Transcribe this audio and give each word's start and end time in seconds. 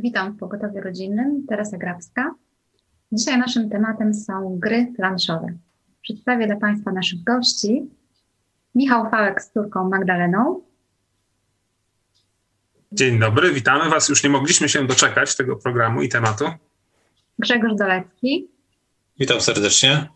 Witam 0.00 0.32
w 0.32 0.38
Pogotowiu 0.38 0.80
Rodzinnym, 0.80 1.46
Teresa 1.48 1.78
Grabska. 1.78 2.34
Dzisiaj 3.12 3.38
naszym 3.38 3.70
tematem 3.70 4.14
są 4.14 4.58
gry 4.58 4.92
planszowe. 4.96 5.46
Przedstawię 6.02 6.46
dla 6.46 6.56
Państwa 6.56 6.92
naszych 6.92 7.24
gości. 7.24 7.90
Michał 8.74 9.10
Fałek 9.10 9.42
z 9.42 9.52
córką 9.52 9.88
Magdaleną. 9.88 10.60
Dzień 12.92 13.18
dobry, 13.18 13.52
witamy 13.52 13.90
Was. 13.90 14.08
Już 14.08 14.24
nie 14.24 14.30
mogliśmy 14.30 14.68
się 14.68 14.86
doczekać 14.86 15.36
tego 15.36 15.56
programu 15.56 16.02
i 16.02 16.08
tematu. 16.08 16.44
Grzegorz 17.38 17.74
Dolecki. 17.74 18.48
Witam 19.18 19.40
serdecznie. 19.40 20.08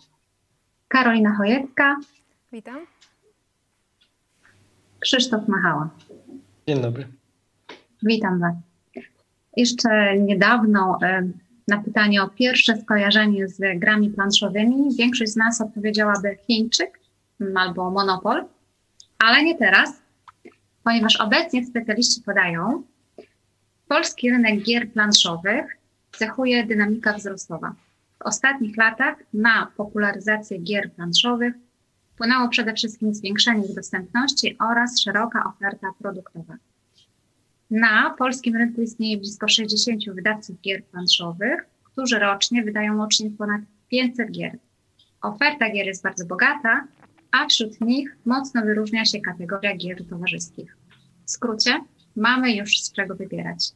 Karolina 0.89 1.37
Chojecka. 1.37 1.97
Witam. 2.53 2.87
Krzysztof 5.01 5.49
Machała. 5.49 5.91
Dzień 6.69 6.83
dobry. 6.83 7.09
Witam 8.03 8.41
Was. 8.41 8.72
Jeszcze 9.57 10.19
niedawno 10.19 10.99
e, 11.03 11.29
na 11.69 11.83
pytanie 11.83 12.23
o 12.23 12.29
pierwsze 12.29 12.77
skojarzenie 12.77 13.49
z 13.49 13.79
grami 13.79 14.11
planszowymi 14.11 14.97
większość 14.99 15.33
z 15.33 15.37
nas 15.37 15.61
odpowiedziałaby 15.61 16.37
Chińczyk 16.47 17.01
albo 17.55 17.91
Monopol, 17.91 18.45
ale 19.19 19.45
nie 19.45 19.59
teraz, 19.59 20.03
ponieważ 20.85 21.21
obecnie 21.21 21.67
specjaliści 21.67 22.21
podają, 22.23 22.83
polski 23.89 24.31
rynek 24.31 24.63
gier 24.63 24.93
planszowych 24.93 25.77
cechuje 26.13 26.67
dynamika 26.67 27.13
wzrostowa. 27.13 27.75
W 28.19 28.23
ostatnich 28.23 28.77
latach 28.77 29.17
na 29.35 29.73
popularyzację 29.77 30.59
gier 30.59 30.93
planszowych 30.93 31.55
wpłynęło 32.15 32.49
przede 32.49 32.75
wszystkim 32.75 33.15
zwiększenie 33.15 33.67
ich 33.67 33.75
dostępności 33.75 34.57
oraz 34.59 35.01
szeroka 35.01 35.45
oferta 35.45 35.87
produktowa. 35.99 36.57
Na 37.73 38.15
polskim 38.19 38.57
rynku 38.57 38.83
istnieje 38.83 39.17
blisko 39.17 39.49
60 39.49 40.05
wydawców 40.15 40.61
gier 40.61 40.85
planszowych, 40.85 41.65
którzy 41.85 42.19
rocznie 42.19 42.63
wydają 42.63 42.99
łącznie 42.99 43.31
ponad 43.31 43.61
500 43.89 44.31
gier. 44.31 44.59
Oferta 45.23 45.71
gier 45.71 45.87
jest 45.87 46.03
bardzo 46.03 46.27
bogata, 46.27 46.87
a 47.31 47.47
wśród 47.47 47.81
nich 47.81 48.17
mocno 48.25 48.63
wyróżnia 48.63 49.05
się 49.05 49.21
kategoria 49.21 49.77
gier 49.77 50.07
towarzyskich. 50.07 50.77
W 51.25 51.31
skrócie, 51.31 51.81
mamy 52.17 52.55
już 52.55 52.81
z 52.81 52.93
czego 52.93 53.15
wybierać. 53.15 53.71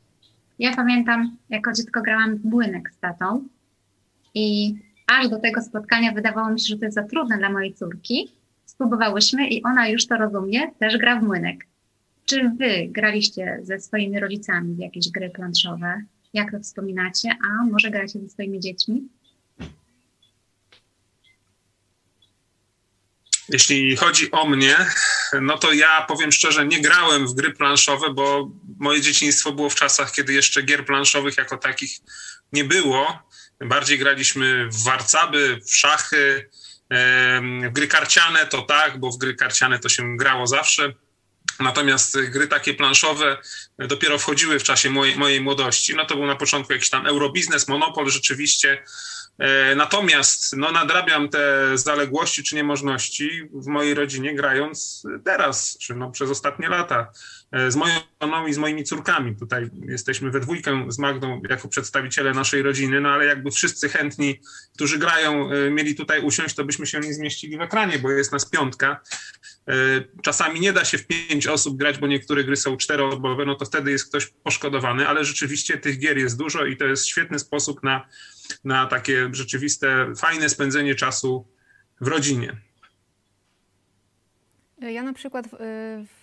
Ja 0.59 0.77
pamiętam, 0.77 1.37
jako 1.51 1.73
dziecko 1.73 2.03
grałam 2.03 2.37
w 2.37 2.45
młynek 2.45 2.91
z 2.91 2.99
tatą 2.99 3.49
i 4.35 4.75
aż 5.07 5.29
do 5.29 5.41
tego 5.41 5.63
spotkania 5.63 6.13
wydawało 6.13 6.51
mi 6.51 6.61
się, 6.61 6.67
że 6.67 6.79
to 6.79 6.85
jest 6.85 6.95
za 6.95 7.05
trudne 7.05 7.39
dla 7.39 7.51
mojej 7.51 7.75
córki. 7.75 8.33
Spróbowałyśmy 8.65 9.49
i 9.49 9.63
ona 9.63 9.89
już 9.89 10.07
to 10.07 10.17
rozumie, 10.17 10.71
też 10.79 10.99
gra 10.99 11.21
w 11.21 11.23
młynek. 11.23 11.67
Czy 12.27 12.51
wy 12.59 12.89
graliście 12.91 13.59
ze 13.63 13.81
swoimi 13.81 14.21
rodzicami 14.21 14.75
w 14.75 14.79
jakieś 14.79 15.11
gry 15.11 15.31
planszowe? 15.31 16.03
Jak 16.35 16.51
to 16.51 16.61
wspominacie? 16.61 17.31
A 17.45 17.65
może 17.65 17.91
gracie 17.91 18.21
ze 18.21 18.29
swoimi 18.29 18.61
dziećmi? 18.61 19.09
Jeśli 23.49 23.97
chodzi 23.97 24.31
o 24.31 24.47
mnie, 24.49 24.77
no 25.43 25.59
to 25.59 25.73
ja 25.73 26.03
powiem 26.09 26.33
szczerze, 26.33 26.67
nie 26.67 26.81
grałem 26.81 27.27
w 27.27 27.35
gry 27.35 27.53
planszowe, 27.53 28.15
bo 28.15 28.51
moje 28.79 29.01
dzieciństwo 29.01 29.53
było 29.53 29.71
w 29.71 29.75
czasach, 29.75 30.13
kiedy 30.13 30.33
jeszcze 30.33 30.63
gier 30.63 30.87
planszowych 30.87 31.37
jako 31.37 31.57
takich 31.57 31.91
nie 32.53 32.65
było. 32.65 33.29
Bardziej 33.61 33.99
graliśmy 33.99 34.69
w 34.69 34.85
warcaby, 34.85 35.61
w 35.67 35.77
szachy, 35.77 36.51
w 36.91 37.73
gry 37.73 37.89
karciane 37.89 38.47
to 38.47 38.63
tak, 38.63 38.99
bo 38.99 39.11
w 39.11 39.19
gry 39.19 39.35
karciane 39.35 39.79
to 39.79 39.89
się 39.89 40.17
grało 40.17 40.47
zawsze. 40.47 40.93
Natomiast 41.61 42.19
gry 42.21 42.49
takie 42.49 42.75
planszowe 42.75 43.37
dopiero 43.79 44.19
wchodziły 44.19 44.59
w 44.59 44.63
czasie 44.63 44.91
mojej, 44.91 45.17
mojej 45.17 45.41
młodości. 45.41 45.95
No 45.97 46.05
to 46.05 46.15
był 46.15 46.27
na 46.27 46.37
początku 46.37 46.73
jakiś 46.73 46.91
tam 46.91 47.07
Eurobiznes, 47.07 47.69
Monopol 47.69 48.11
rzeczywiście. 48.11 48.83
E, 49.39 49.75
natomiast 49.75 50.57
no, 50.57 50.73
nadrabiam 50.73 51.29
te 51.29 51.71
zaległości 51.79 52.43
czy 52.43 52.57
niemożności 52.57 53.49
w 53.53 53.67
mojej 53.67 53.95
rodzinie 53.95 54.35
grając 54.35 55.03
teraz, 55.25 55.79
czy 55.81 55.95
no, 55.95 56.11
przez 56.11 56.31
ostatnie 56.31 56.69
lata. 56.69 57.13
E, 57.53 57.71
z 57.71 57.77
moją 57.77 57.95
żoną 58.23 58.47
i 58.47 58.53
z 58.53 58.59
moimi 58.59 58.85
córkami. 58.85 59.37
Tutaj 59.37 59.71
jesteśmy 59.89 60.31
we 60.31 60.41
dwójkę 60.41 60.87
z 60.89 60.99
Magdą 60.99 61.43
jako 61.49 61.69
przedstawiciele 61.69 62.33
naszej 62.33 62.63
rodziny, 62.63 63.01
no 63.01 63.09
ale 63.09 63.25
jakby 63.25 63.51
wszyscy 63.51 63.89
chętni, 63.89 64.41
którzy 64.75 64.99
grają, 64.99 65.51
e, 65.51 65.71
mieli 65.71 65.95
tutaj 65.95 66.21
usiąść, 66.21 66.55
to 66.55 66.65
byśmy 66.65 66.87
się 66.87 67.01
nie 67.01 67.15
zmieścili 67.15 67.59
w 67.59 67.61
ekranie, 67.61 67.99
bo 67.99 68.11
jest 68.11 68.33
nas 68.33 68.51
piątka. 68.51 69.01
E, 69.69 69.73
czasami 70.23 70.61
nie 70.61 70.73
da 70.73 70.85
się 70.85 70.99
w 70.99 71.07
pięć 71.07 71.47
osób 71.47 71.77
grać, 71.77 71.99
bo 71.99 72.07
niektóre 72.07 72.45
gry 72.45 72.57
są 72.57 72.77
czteroosobowe, 72.77 73.45
no 73.45 73.55
to 73.55 73.65
wtedy 73.65 73.91
jest 73.91 74.09
ktoś 74.09 74.27
poszkodowany, 74.27 75.09
ale 75.09 75.25
rzeczywiście 75.25 75.79
tych 75.79 75.99
gier 75.99 76.19
jest 76.19 76.39
dużo 76.39 76.65
i 76.65 76.77
to 76.77 76.85
jest 76.85 77.07
świetny 77.07 77.39
sposób 77.39 77.83
na, 77.83 78.09
na 78.65 78.87
takie 78.87 79.29
rzeczywiste, 79.33 80.13
fajne 80.17 80.49
spędzenie 80.49 80.95
czasu 80.95 81.47
w 82.01 82.09
rodzinie. 82.09 82.57
Ja 84.81 85.03
na 85.03 85.13
przykład 85.13 85.47
w, 85.49 85.57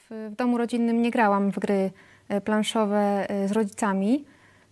w, 0.09 0.35
domu 0.35 0.57
rodzinnym 0.57 1.01
nie 1.01 1.11
grałam 1.11 1.51
w 1.51 1.59
gry 1.59 1.91
e, 2.29 2.41
planszowe 2.41 3.29
e, 3.29 3.47
z 3.47 3.51
rodzicami. 3.51 4.25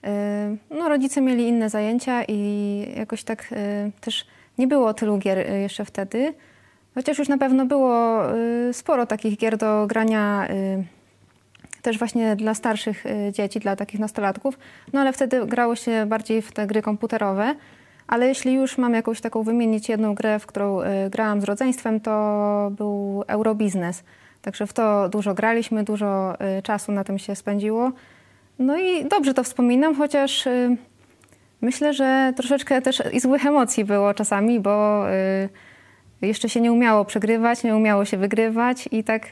E, 0.04 0.58
no, 0.70 0.90
rodzice 0.90 1.22
mieli 1.22 1.48
inne 1.48 1.70
zajęcia 1.70 2.24
i 2.28 2.94
jakoś 2.98 3.24
tak 3.24 3.54
też 4.02 4.26
nie 4.58 4.68
było 4.68 4.94
tylu 4.94 5.18
gier 5.18 5.50
jeszcze 5.50 5.86
wtedy. 5.86 6.34
Chociaż 6.96 7.18
już 7.20 7.28
na 7.28 7.38
pewno 7.38 7.66
było 7.66 8.22
sporo 8.72 9.06
takich 9.06 9.38
gier 9.38 9.58
do 9.58 9.88
grania 9.88 10.48
też 11.82 11.98
właśnie 11.98 12.36
dla 12.36 12.54
starszych 12.54 13.04
dzieci, 13.32 13.60
dla 13.60 13.76
takich 13.76 14.00
nastolatków. 14.00 14.58
No 14.94 15.00
ale 15.00 15.14
wtedy 15.14 15.46
grało 15.46 15.76
się 15.76 16.06
bardziej 16.06 16.42
w 16.42 16.52
te 16.52 16.68
gry 16.68 16.82
komputerowe. 16.82 17.56
Ale 18.12 18.28
jeśli 18.28 18.54
już 18.54 18.78
mam 18.78 18.94
jakąś 18.94 19.22
taką 19.22 19.44
wymienić 19.44 19.90
jedną 19.90 20.16
grę, 20.16 20.40
w 20.40 20.46
którą 20.46 20.82
y, 20.82 20.86
grałam 21.10 21.42
z 21.42 21.44
rodzeństwem, 21.44 22.00
to 22.00 22.72
był 22.78 23.24
Eurobiznes. 23.28 24.04
Także 24.42 24.68
w 24.68 24.74
to 24.74 25.10
dużo 25.10 25.34
graliśmy, 25.34 25.84
dużo 25.84 26.34
y, 26.60 26.62
czasu 26.62 26.92
na 26.92 27.04
tym 27.04 27.20
się 27.20 27.36
spędziło. 27.36 27.92
No 28.60 28.78
i 28.78 29.06
dobrze 29.06 29.34
to 29.34 29.44
wspominam, 29.44 29.96
chociaż 29.96 30.48
y, 30.48 30.78
myślę, 31.62 31.94
że 31.94 32.34
troszeczkę 32.36 32.82
też 32.82 33.04
i 33.14 33.20
złych 33.20 33.46
emocji 33.46 33.86
było 33.86 34.14
czasami, 34.14 34.60
bo 34.60 35.06
jeszcze 36.28 36.50
się 36.50 36.62
nie 36.62 36.72
umiało 36.72 37.06
przegrywać, 37.06 37.64
nie 37.64 37.76
umiało 37.76 38.06
się 38.06 38.18
wygrywać 38.18 38.90
i 38.92 39.04
tak 39.04 39.28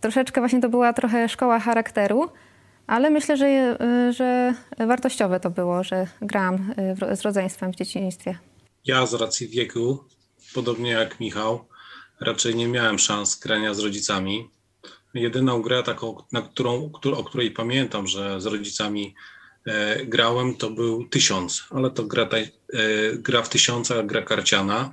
troszeczkę 0.00 0.40
właśnie 0.40 0.60
to 0.60 0.68
była 0.68 0.92
trochę 0.92 1.28
szkoła 1.28 1.60
charakteru 1.60 2.30
ale 2.90 3.10
myślę, 3.10 3.36
że, 3.36 3.76
y, 4.08 4.12
że 4.12 4.54
wartościowe 4.78 5.40
to 5.40 5.50
było, 5.50 5.84
że 5.84 6.06
grałam 6.22 6.74
y, 7.12 7.16
z 7.16 7.22
rodzeństwem 7.22 7.72
w 7.72 7.76
dzieciństwie. 7.76 8.38
Ja 8.84 9.06
z 9.06 9.14
racji 9.14 9.48
wieku, 9.48 10.04
podobnie 10.54 10.90
jak 10.90 11.20
Michał, 11.20 11.64
raczej 12.20 12.54
nie 12.54 12.68
miałem 12.68 12.98
szans 12.98 13.38
grania 13.38 13.74
z 13.74 13.78
rodzicami. 13.78 14.48
Jedyną 15.14 15.62
grę 15.62 15.82
taką, 15.82 16.16
na 16.32 16.42
którą, 16.42 16.90
o 17.16 17.24
której 17.24 17.50
pamiętam, 17.50 18.06
że 18.06 18.40
z 18.40 18.46
rodzicami 18.46 19.14
e, 19.66 20.06
grałem, 20.06 20.56
to 20.56 20.70
był 20.70 21.08
Tysiąc, 21.08 21.64
ale 21.70 21.90
to 21.90 22.04
gra, 22.04 22.28
e, 22.32 22.48
gra 23.12 23.42
w 23.42 23.48
Tysiąca, 23.48 24.02
gra 24.02 24.22
karciana. 24.22 24.92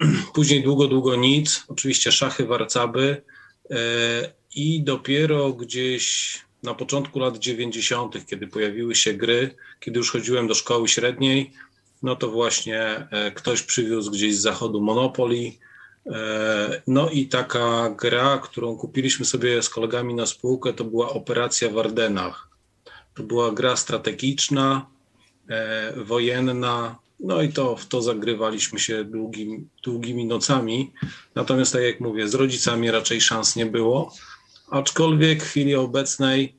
Później 0.34 0.62
długo, 0.62 0.88
długo 0.88 1.16
nic, 1.16 1.64
oczywiście 1.68 2.12
szachy, 2.12 2.46
warcaby 2.46 3.22
e, 3.70 3.76
i 4.54 4.82
dopiero 4.82 5.52
gdzieś 5.52 6.38
na 6.62 6.74
początku 6.74 7.18
lat 7.18 7.38
90., 7.38 8.26
kiedy 8.26 8.46
pojawiły 8.46 8.94
się 8.94 9.14
gry, 9.14 9.54
kiedy 9.80 9.98
już 9.98 10.10
chodziłem 10.10 10.46
do 10.46 10.54
szkoły 10.54 10.88
średniej, 10.88 11.52
no 12.02 12.16
to 12.16 12.30
właśnie 12.30 13.08
e, 13.10 13.30
ktoś 13.30 13.62
przywiózł 13.62 14.10
gdzieś 14.10 14.36
z 14.36 14.40
zachodu 14.40 14.80
Monopoly. 14.80 15.52
E, 16.06 16.82
no 16.86 17.10
i 17.10 17.26
taka 17.26 17.90
gra, 17.90 18.38
którą 18.38 18.76
kupiliśmy 18.76 19.24
sobie 19.24 19.62
z 19.62 19.68
kolegami 19.68 20.14
na 20.14 20.26
spółkę, 20.26 20.72
to 20.72 20.84
była 20.84 21.08
Operacja 21.10 21.70
w 21.70 21.78
Ardenach. 21.78 22.48
To 23.14 23.22
była 23.22 23.52
gra 23.52 23.76
strategiczna, 23.76 24.86
wojenna, 25.96 26.98
no 27.20 27.42
i 27.42 27.48
to 27.48 27.76
w 27.76 27.86
to 27.86 28.02
zagrywaliśmy 28.02 28.78
się 28.78 29.04
długimi, 29.04 29.68
długimi 29.82 30.26
nocami. 30.26 30.92
Natomiast 31.34 31.72
tak 31.72 31.82
jak 31.82 32.00
mówię, 32.00 32.28
z 32.28 32.34
rodzicami 32.34 32.90
raczej 32.90 33.20
szans 33.20 33.56
nie 33.56 33.66
było. 33.66 34.12
Aczkolwiek 34.70 35.42
w 35.42 35.46
chwili 35.46 35.74
obecnej, 35.74 36.54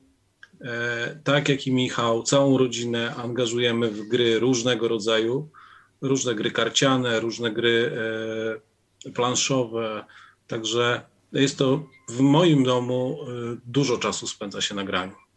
e, 0.60 1.20
tak 1.24 1.48
jak 1.48 1.66
i 1.66 1.72
Michał, 1.72 2.22
całą 2.22 2.58
rodzinę 2.58 3.14
angażujemy 3.14 3.90
w 3.90 4.08
gry 4.08 4.38
różnego 4.38 4.88
rodzaju, 4.88 5.48
różne 6.00 6.34
gry 6.34 6.50
karciane, 6.50 7.20
różne 7.20 7.50
gry 7.50 7.92
e, 9.06 9.10
planszowe. 9.10 10.04
Także 10.46 11.02
jest 11.32 11.58
to 11.58 11.84
w 12.08 12.20
moim 12.20 12.64
domu 12.64 13.18
e, 13.22 13.56
dużo 13.66 13.98
czasu 13.98 14.26
spędza 14.26 14.60
się 14.60 14.74
na 14.74 14.84
graniu. 14.84 15.29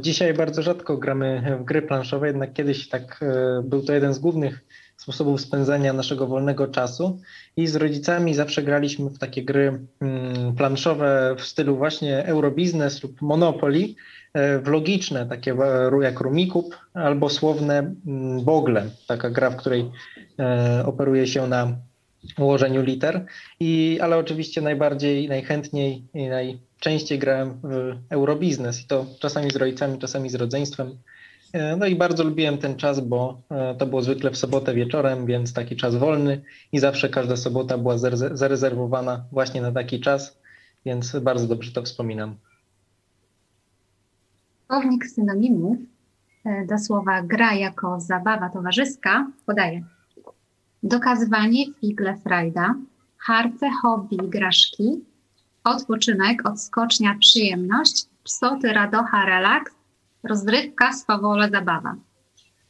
Dzisiaj 0.00 0.34
bardzo 0.34 0.62
rzadko 0.62 0.96
gramy 0.96 1.56
w 1.60 1.64
gry 1.64 1.82
planszowe, 1.82 2.26
jednak 2.26 2.52
kiedyś 2.52 2.88
tak 2.88 3.24
był 3.64 3.82
to 3.82 3.92
jeden 3.92 4.14
z 4.14 4.18
głównych 4.18 4.64
sposobów 4.96 5.40
spędzania 5.40 5.92
naszego 5.92 6.26
wolnego 6.26 6.68
czasu 6.68 7.20
i 7.56 7.66
z 7.66 7.76
rodzicami 7.76 8.34
zawsze 8.34 8.62
graliśmy 8.62 9.10
w 9.10 9.18
takie 9.18 9.44
gry 9.44 9.80
mm, 10.00 10.54
planszowe 10.54 11.34
w 11.38 11.42
stylu 11.42 11.76
właśnie 11.76 12.24
Eurobiznes 12.24 13.02
lub 13.02 13.22
Monopoly, 13.22 13.94
e, 14.34 14.58
w 14.58 14.68
logiczne, 14.68 15.26
takie 15.26 15.52
e, 15.52 16.02
jak 16.02 16.20
Rumikup 16.20 16.76
albo 16.94 17.28
słowne 17.28 17.94
mm, 18.06 18.44
Bogle, 18.44 18.90
taka 19.06 19.30
gra, 19.30 19.50
w 19.50 19.56
której 19.56 19.90
e, 20.38 20.82
operuje 20.86 21.26
się 21.26 21.46
na 21.46 21.76
ułożeniu 22.38 22.82
liter. 22.82 23.24
I, 23.60 23.98
ale 24.02 24.16
oczywiście 24.16 24.60
najbardziej, 24.60 25.28
najchętniej 25.28 26.04
i 26.14 26.28
najczęściej 26.76 27.18
grałem 27.18 27.60
w 27.62 27.96
Eurobiznes 28.10 28.82
i 28.82 28.86
to 28.86 29.06
czasami 29.20 29.50
z 29.50 29.56
rodzicami, 29.56 29.98
czasami 29.98 30.30
z 30.30 30.34
rodzeństwem. 30.34 30.98
E, 31.52 31.76
no 31.76 31.86
i 31.86 31.96
bardzo 31.96 32.24
lubiłem 32.24 32.58
ten 32.58 32.76
czas, 32.76 33.00
bo 33.00 33.40
e, 33.50 33.74
to 33.74 33.86
było 33.86 34.02
zwykle 34.02 34.30
w 34.30 34.36
sobotę 34.36 34.74
wieczorem, 34.74 35.26
więc 35.26 35.52
taki 35.52 35.76
czas 35.76 35.96
wolny 35.96 36.42
i 36.72 36.78
zawsze 36.78 37.08
każda 37.08 37.36
sobota 37.36 37.78
była 37.78 37.98
zarezerwowana 38.32 39.24
właśnie 39.32 39.62
na 39.62 39.72
taki 39.72 40.00
czas, 40.00 40.38
więc 40.84 41.16
bardzo 41.18 41.46
dobrze 41.46 41.72
to 41.72 41.82
wspominam. 41.82 42.36
Słownik 44.66 45.06
synonimów 45.06 45.78
e, 46.44 46.66
do 46.66 46.78
słowa 46.78 47.22
gra 47.22 47.54
jako 47.54 48.00
zabawa 48.00 48.50
towarzyska 48.50 49.26
podaje 49.46 49.82
dokazywanie 50.82 51.72
figle 51.80 52.16
frajda, 52.16 52.74
harce 53.18 53.70
hobby 53.82 54.16
graszki, 54.16 55.04
odpoczynek, 55.70 56.48
odskocznia 56.48 57.16
przyjemność, 57.20 58.06
psoty 58.24 58.72
radocha 58.72 59.26
relaks, 59.26 59.72
rozrywka, 60.22 60.92
swawole, 60.92 61.50
zabawa. 61.50 61.96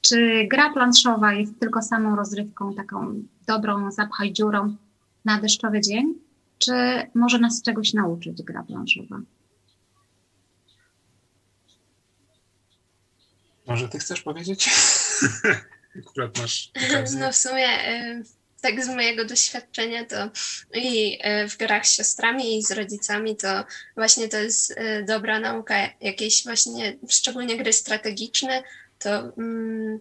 Czy 0.00 0.46
gra 0.50 0.72
planszowa 0.72 1.32
jest 1.32 1.60
tylko 1.60 1.82
samą 1.82 2.16
rozrywką, 2.16 2.75
taką 2.75 3.22
dobrą, 3.46 3.90
zapchaj 3.90 4.32
dziurą 4.32 4.76
na 5.25 5.40
deszczowy 5.40 5.81
dzień? 5.81 6.14
Czy 6.58 6.72
może 7.14 7.38
nas 7.38 7.62
czegoś 7.62 7.94
nauczyć 7.94 8.43
gra 8.43 8.62
planszowa? 8.62 9.20
Może 13.66 13.88
ty 13.88 13.99
chcesz 13.99 14.22
powiedzieć? 14.22 14.70
Akurat 15.99 16.38
masz 16.38 16.70
okazję. 16.90 17.20
No 17.20 17.32
w 17.32 17.37
sumie 17.37 17.90
y, 17.90 18.25
tak 18.66 18.84
z 18.84 18.88
mojego 18.88 19.24
doświadczenia 19.24 20.04
to 20.04 20.30
i 20.74 21.18
e, 21.20 21.48
w 21.48 21.56
grach 21.56 21.86
z 21.86 21.96
siostrami 21.96 22.58
i 22.58 22.62
z 22.62 22.70
rodzicami 22.70 23.36
to 23.36 23.64
właśnie 23.96 24.28
to 24.28 24.38
jest 24.38 24.74
e, 24.76 25.02
dobra 25.02 25.40
nauka, 25.40 25.74
jakieś 26.00 26.44
właśnie 26.44 26.96
szczególnie 27.08 27.56
gry 27.56 27.72
strategiczne, 27.72 28.62
to 28.98 29.32
mm, 29.38 30.00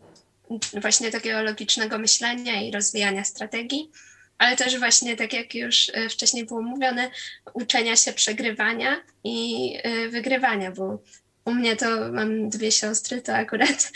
właśnie 0.73 1.11
takiego 1.11 1.41
logicznego 1.41 1.97
myślenia 1.97 2.61
i 2.61 2.71
rozwijania 2.71 3.23
strategii, 3.23 3.91
ale 4.37 4.55
też 4.55 4.79
właśnie 4.79 5.15
tak 5.15 5.33
jak 5.33 5.55
już 5.55 5.91
e, 5.93 6.09
wcześniej 6.09 6.45
było 6.45 6.61
mówione, 6.61 7.11
uczenia 7.53 7.95
się 7.95 8.13
przegrywania 8.13 9.01
i 9.23 9.73
wygrywania, 10.09 10.71
bo 10.71 10.99
u 11.45 11.53
mnie 11.53 11.75
to 11.75 12.11
mam 12.11 12.49
dwie 12.49 12.71
siostry, 12.71 13.21
to 13.21 13.35
akurat 13.35 13.91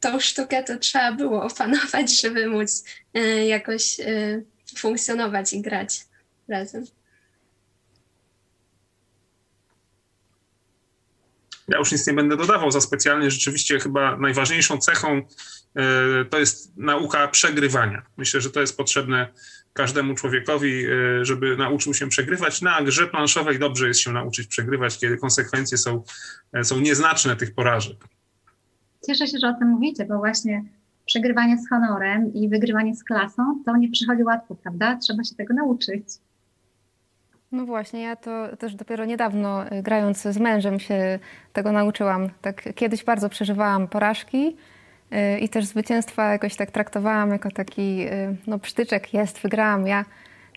tą 0.00 0.20
sztukę 0.20 0.64
to 0.64 0.78
trzeba 0.78 1.12
było 1.12 1.42
opanować, 1.44 2.20
żeby 2.20 2.48
móc 2.48 2.84
y, 3.16 3.44
jakoś 3.44 4.00
y, 4.00 4.44
funkcjonować 4.78 5.52
i 5.52 5.62
grać 5.62 6.00
razem. 6.48 6.84
Ja 11.68 11.78
już 11.78 11.92
nic 11.92 12.06
nie 12.06 12.12
będę 12.12 12.36
dodawał 12.36 12.70
za 12.70 12.80
specjalnie. 12.80 13.30
Rzeczywiście 13.30 13.80
chyba 13.80 14.16
najważniejszą 14.16 14.78
cechą 14.78 15.18
y, 15.18 15.22
to 16.30 16.38
jest 16.38 16.76
nauka 16.76 17.28
przegrywania. 17.28 18.02
Myślę, 18.16 18.40
że 18.40 18.50
to 18.50 18.60
jest 18.60 18.76
potrzebne 18.76 19.32
każdemu 19.72 20.14
człowiekowi, 20.14 20.86
żeby 21.22 21.56
nauczył 21.56 21.94
się 21.94 22.08
przegrywać. 22.08 22.62
Na 22.62 22.82
grze 22.82 23.06
planszowej 23.06 23.58
dobrze 23.58 23.88
jest 23.88 24.00
się 24.00 24.12
nauczyć 24.12 24.46
przegrywać, 24.46 24.98
kiedy 24.98 25.16
konsekwencje 25.16 25.78
są, 25.78 26.04
są 26.62 26.80
nieznaczne 26.80 27.36
tych 27.36 27.54
porażek 27.54 27.96
cieszę 29.06 29.26
się, 29.26 29.38
że 29.38 29.48
o 29.48 29.54
tym 29.54 29.68
mówicie, 29.68 30.04
bo 30.06 30.18
właśnie 30.18 30.64
przegrywanie 31.06 31.58
z 31.58 31.68
honorem 31.68 32.34
i 32.34 32.48
wygrywanie 32.48 32.94
z 32.94 33.04
klasą 33.04 33.42
to 33.66 33.76
nie 33.76 33.90
przychodzi 33.90 34.24
łatwo, 34.24 34.54
prawda? 34.54 34.96
Trzeba 34.96 35.24
się 35.24 35.34
tego 35.34 35.54
nauczyć. 35.54 36.04
No 37.52 37.66
właśnie, 37.66 38.02
ja 38.02 38.16
to 38.16 38.56
też 38.56 38.74
dopiero 38.74 39.04
niedawno 39.04 39.72
y, 39.72 39.82
grając 39.82 40.22
z 40.22 40.38
mężem 40.38 40.80
się 40.80 41.18
tego 41.52 41.72
nauczyłam. 41.72 42.28
Tak 42.40 42.74
kiedyś 42.74 43.04
bardzo 43.04 43.28
przeżywałam 43.28 43.88
porażki 43.88 44.56
y, 45.36 45.38
i 45.38 45.48
też 45.48 45.64
zwycięstwa 45.64 46.32
jakoś 46.32 46.56
tak 46.56 46.70
traktowałam 46.70 47.30
jako 47.30 47.50
taki 47.50 48.06
y, 48.06 48.36
no 48.46 48.58
przytyczek, 48.58 49.14
jest, 49.14 49.38
wygrałam, 49.38 49.86
ja, 49.86 50.04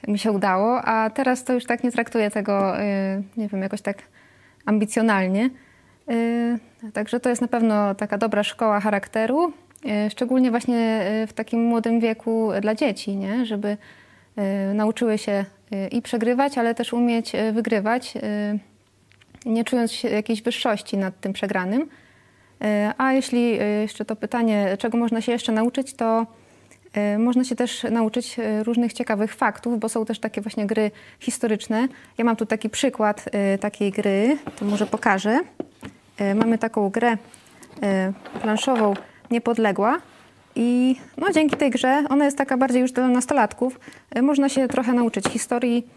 mi 0.07 0.19
się 0.19 0.31
udało, 0.31 0.81
a 0.81 1.09
teraz 1.09 1.43
to 1.43 1.53
już 1.53 1.65
tak 1.65 1.83
nie 1.83 1.91
traktuję 1.91 2.31
tego, 2.31 2.73
nie 3.37 3.47
wiem, 3.47 3.61
jakoś 3.61 3.81
tak 3.81 3.97
ambicjonalnie. 4.65 5.49
Y, 6.11 6.91
także 6.93 7.19
to 7.19 7.29
jest 7.29 7.41
na 7.41 7.47
pewno 7.47 7.95
taka 7.95 8.17
dobra 8.17 8.43
szkoła 8.43 8.79
charakteru, 8.79 9.53
y, 9.85 10.09
szczególnie 10.09 10.51
właśnie 10.51 11.01
y, 11.23 11.27
w 11.27 11.33
takim 11.33 11.63
młodym 11.63 11.99
wieku 11.99 12.51
dla 12.61 12.75
dzieci, 12.75 13.15
nie? 13.15 13.45
żeby 13.45 13.77
nauczyły 14.73 15.17
się 15.17 15.45
i 15.91 16.01
przegrywać, 16.01 16.57
ale 16.57 16.75
też 16.75 16.93
umieć 16.93 17.31
wygrywać, 17.53 18.13
nie 19.45 19.63
czując 19.63 20.03
jakiejś 20.03 20.41
wyższości 20.41 20.97
nad 20.97 21.19
tym 21.19 21.33
przegranym. 21.33 21.89
A 22.97 23.13
jeśli 23.13 23.57
jeszcze 23.81 24.05
to 24.05 24.15
pytanie, 24.15 24.77
czego 24.79 24.97
można 24.97 25.21
się 25.21 25.31
jeszcze 25.31 25.51
nauczyć, 25.51 25.93
to 25.93 26.25
można 27.17 27.43
się 27.43 27.55
też 27.55 27.83
nauczyć 27.83 28.37
różnych 28.63 28.93
ciekawych 28.93 29.35
faktów, 29.35 29.79
bo 29.79 29.89
są 29.89 30.05
też 30.05 30.19
takie 30.19 30.41
właśnie 30.41 30.65
gry 30.65 30.91
historyczne. 31.19 31.87
Ja 32.17 32.25
mam 32.25 32.35
tu 32.35 32.45
taki 32.45 32.69
przykład 32.69 33.25
takiej 33.59 33.91
gry, 33.91 34.37
to 34.55 34.65
może 34.65 34.87
pokażę. 34.87 35.39
E, 36.17 36.35
mamy 36.35 36.57
taką 36.57 36.89
grę 36.89 37.17
e, 37.83 38.13
planszową 38.41 38.93
Niepodległa. 39.31 40.01
I 40.55 40.95
no, 41.17 41.31
dzięki 41.31 41.57
tej 41.57 41.71
grze, 41.71 42.03
ona 42.09 42.25
jest 42.25 42.37
taka 42.37 42.57
bardziej 42.57 42.81
już 42.81 42.91
dla 42.91 43.07
nastolatków, 43.07 43.79
e, 44.11 44.21
można 44.21 44.49
się 44.49 44.67
trochę 44.67 44.93
nauczyć 44.93 45.25
historii, 45.27 45.87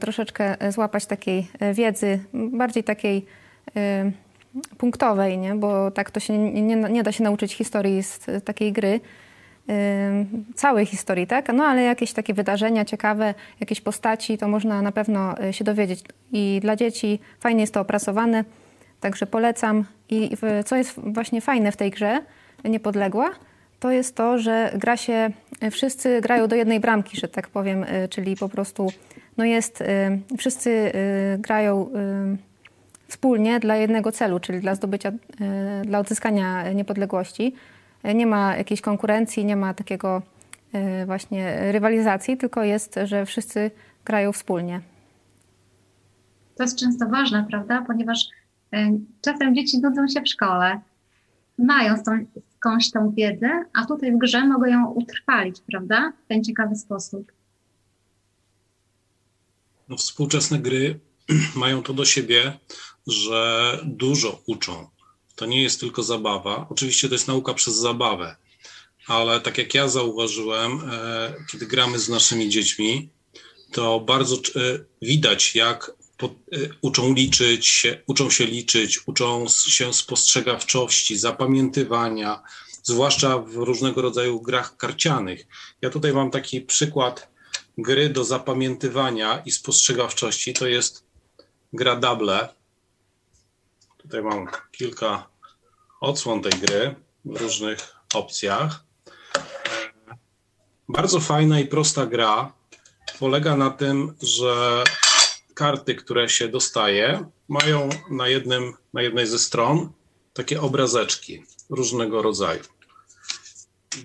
troszeczkę 0.00 0.56
złapać 0.70 1.06
takiej 1.06 1.46
wiedzy, 1.74 2.18
bardziej 2.34 2.84
takiej 2.84 3.26
punktowej, 4.78 5.38
nie? 5.38 5.54
bo 5.54 5.90
tak 5.90 6.10
to 6.10 6.20
się 6.20 6.38
nie, 6.38 6.62
nie, 6.62 6.76
nie 6.76 7.02
da 7.02 7.12
się 7.12 7.24
nauczyć 7.24 7.54
historii 7.54 8.02
z 8.02 8.20
takiej 8.44 8.72
gry, 8.72 9.00
całej 10.54 10.86
historii, 10.86 11.26
tak? 11.26 11.52
No 11.54 11.64
ale 11.64 11.82
jakieś 11.82 12.12
takie 12.12 12.34
wydarzenia 12.34 12.84
ciekawe, 12.84 13.34
jakieś 13.60 13.80
postaci, 13.80 14.38
to 14.38 14.48
można 14.48 14.82
na 14.82 14.92
pewno 14.92 15.34
się 15.50 15.64
dowiedzieć. 15.64 16.04
I 16.32 16.58
dla 16.62 16.76
dzieci 16.76 17.18
fajnie 17.40 17.60
jest 17.60 17.74
to 17.74 17.80
opracowane. 17.80 18.44
Także 19.00 19.26
polecam. 19.26 19.84
I 20.10 20.36
co 20.64 20.76
jest 20.76 21.00
właśnie 21.00 21.40
fajne 21.40 21.72
w 21.72 21.76
tej 21.76 21.90
grze, 21.90 22.20
niepodległa, 22.64 23.30
to 23.80 23.90
jest 23.90 24.16
to, 24.16 24.38
że 24.38 24.72
gra 24.74 24.96
się, 24.96 25.30
wszyscy 25.70 26.20
grają 26.20 26.48
do 26.48 26.56
jednej 26.56 26.80
bramki, 26.80 27.20
że 27.20 27.28
tak 27.28 27.48
powiem, 27.48 27.84
y, 27.84 28.08
czyli 28.08 28.36
po 28.36 28.48
prostu 28.48 28.92
no 29.36 29.44
jest, 29.44 29.80
y, 29.80 29.86
wszyscy 30.38 30.70
y, 30.70 31.38
grają 31.38 31.90
wspólnie 33.08 33.60
dla 33.60 33.76
jednego 33.76 34.12
celu, 34.12 34.40
czyli 34.40 34.60
dla 34.60 34.74
zdobycia, 34.74 35.12
dla 35.84 35.98
odzyskania 35.98 36.72
niepodległości. 36.72 37.54
Nie 38.14 38.26
ma 38.26 38.56
jakiejś 38.56 38.80
konkurencji, 38.80 39.44
nie 39.44 39.56
ma 39.56 39.74
takiego 39.74 40.22
właśnie 41.06 41.72
rywalizacji, 41.72 42.36
tylko 42.36 42.62
jest, 42.62 42.98
że 43.04 43.26
wszyscy 43.26 43.70
grają 44.04 44.32
wspólnie. 44.32 44.80
To 46.56 46.62
jest 46.62 46.78
często 46.78 47.06
ważne, 47.06 47.46
prawda? 47.50 47.84
Ponieważ 47.86 48.28
czasem 49.20 49.54
dzieci 49.54 49.78
nudzą 49.78 50.08
się 50.08 50.20
w 50.22 50.28
szkole, 50.28 50.80
mają 51.58 51.94
skądś 52.56 52.90
tą 52.90 53.10
wiedzę, 53.10 53.64
a 53.74 53.86
tutaj 53.86 54.12
w 54.12 54.18
grze 54.18 54.46
mogą 54.46 54.66
ją 54.66 54.90
utrwalić, 54.90 55.56
prawda? 55.66 56.12
W 56.24 56.28
ten 56.28 56.44
ciekawy 56.44 56.76
sposób. 56.76 57.32
No, 59.88 59.96
współczesne 59.96 60.58
gry 60.58 61.00
mają 61.56 61.82
to 61.82 61.94
do 61.94 62.04
siebie, 62.04 62.58
że 63.06 63.72
dużo 63.84 64.42
uczą. 64.46 64.88
To 65.36 65.46
nie 65.46 65.62
jest 65.62 65.80
tylko 65.80 66.02
zabawa. 66.02 66.66
Oczywiście 66.70 67.08
to 67.08 67.14
jest 67.14 67.28
nauka 67.28 67.54
przez 67.54 67.74
zabawę, 67.74 68.36
ale 69.06 69.40
tak 69.40 69.58
jak 69.58 69.74
ja 69.74 69.88
zauważyłem, 69.88 70.72
e, 70.92 71.34
kiedy 71.52 71.66
gramy 71.66 71.98
z 71.98 72.08
naszymi 72.08 72.48
dziećmi, 72.48 73.08
to 73.72 74.00
bardzo 74.00 74.36
e, 74.36 74.40
widać, 75.02 75.54
jak 75.54 75.97
uczą 76.80 77.14
liczyć, 77.14 77.86
uczą 78.06 78.30
się 78.30 78.46
liczyć, 78.46 79.08
uczą 79.08 79.48
się 79.48 79.94
spostrzegawczości, 79.94 81.18
zapamiętywania, 81.18 82.42
zwłaszcza 82.82 83.38
w 83.38 83.54
różnego 83.54 84.02
rodzaju 84.02 84.40
grach 84.40 84.76
karcianych. 84.76 85.46
Ja 85.82 85.90
tutaj 85.90 86.12
mam 86.12 86.30
taki 86.30 86.60
przykład 86.60 87.28
gry 87.78 88.08
do 88.08 88.24
zapamiętywania 88.24 89.42
i 89.46 89.50
spostrzegawczości. 89.50 90.54
To 90.54 90.66
jest 90.66 91.04
gra 91.72 91.96
Double. 91.96 92.48
Tutaj 93.98 94.22
mam 94.22 94.46
kilka 94.72 95.28
odsłon 96.00 96.42
tej 96.42 96.52
gry 96.52 96.94
w 97.24 97.40
różnych 97.40 97.96
opcjach. 98.14 98.84
Bardzo 100.88 101.20
fajna 101.20 101.60
i 101.60 101.66
prosta 101.66 102.06
gra 102.06 102.52
polega 103.18 103.56
na 103.56 103.70
tym, 103.70 104.14
że 104.22 104.84
karty, 105.58 105.94
które 105.94 106.28
się 106.28 106.48
dostaje, 106.48 107.30
mają 107.48 107.88
na, 108.10 108.28
jednym, 108.28 108.72
na 108.92 109.02
jednej 109.02 109.26
ze 109.26 109.38
stron 109.38 109.92
takie 110.32 110.60
obrazeczki 110.60 111.42
różnego 111.70 112.22
rodzaju. 112.22 112.62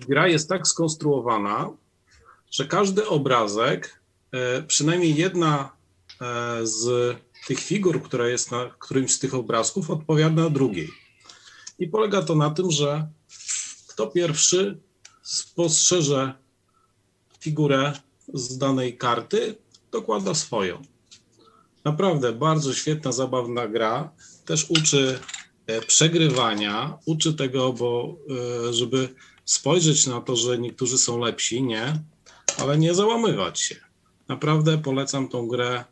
Gra 0.08 0.28
jest 0.28 0.48
tak 0.48 0.68
skonstruowana, 0.68 1.70
że 2.50 2.64
każdy 2.66 3.08
obrazek, 3.08 4.00
e, 4.32 4.62
przynajmniej 4.62 5.14
jedna 5.14 5.76
e, 6.20 6.66
z 6.66 7.16
tych 7.46 7.60
figur, 7.60 8.02
która 8.02 8.28
jest 8.28 8.50
na 8.50 8.70
którymś 8.78 9.12
z 9.12 9.18
tych 9.18 9.34
obrazków, 9.34 9.90
odpowiada 9.90 10.50
drugiej. 10.50 10.90
I 11.78 11.88
polega 11.88 12.22
to 12.22 12.34
na 12.34 12.50
tym, 12.50 12.70
że 12.70 13.08
kto 13.88 14.06
pierwszy 14.06 14.78
spostrzeże 15.22 16.34
figurę 17.40 17.92
z 18.34 18.58
danej 18.58 18.98
karty, 18.98 19.56
dokłada 19.90 20.34
swoją. 20.34 20.93
Naprawdę 21.84 22.32
bardzo 22.32 22.74
świetna, 22.74 23.12
zabawna 23.12 23.68
gra. 23.68 24.12
Też 24.44 24.70
uczy 24.70 25.18
e, 25.66 25.80
przegrywania, 25.80 26.98
uczy 27.06 27.34
tego, 27.34 27.72
bo 27.72 28.16
e, 28.68 28.72
żeby 28.72 29.08
spojrzeć 29.44 30.06
na 30.06 30.20
to, 30.20 30.36
że 30.36 30.58
niektórzy 30.58 30.98
są 30.98 31.18
lepsi, 31.18 31.62
nie, 31.62 31.92
ale 32.58 32.78
nie 32.78 32.94
załamywać 32.94 33.60
się. 33.60 33.76
Naprawdę 34.28 34.78
polecam 34.78 35.28
tą 35.28 35.48
grę. 35.48 35.84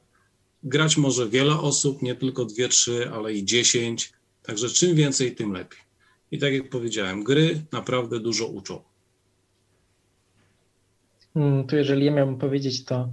Grać 0.63 0.97
może 0.97 1.29
wiele 1.29 1.61
osób, 1.61 2.03
nie 2.03 2.15
tylko 2.15 2.45
dwie, 2.45 2.69
trzy, 2.69 3.11
ale 3.13 3.33
i 3.33 3.45
dziesięć. 3.45 4.13
Także 4.43 4.69
czym 4.69 4.95
więcej, 4.95 5.35
tym 5.35 5.53
lepiej. 5.53 5.79
I 6.31 6.39
tak 6.39 6.53
jak 6.53 6.71
powiedziałem, 6.71 7.25
gry 7.25 7.63
naprawdę 7.73 8.21
dużo 8.21 8.47
uczą. 8.47 8.83
Hmm, 11.35 11.67
tu 11.67 11.77
jeżeli 11.77 12.07
ja 12.07 12.13
miałbym 12.13 12.39
powiedzieć 12.39 12.85
to 12.85 13.09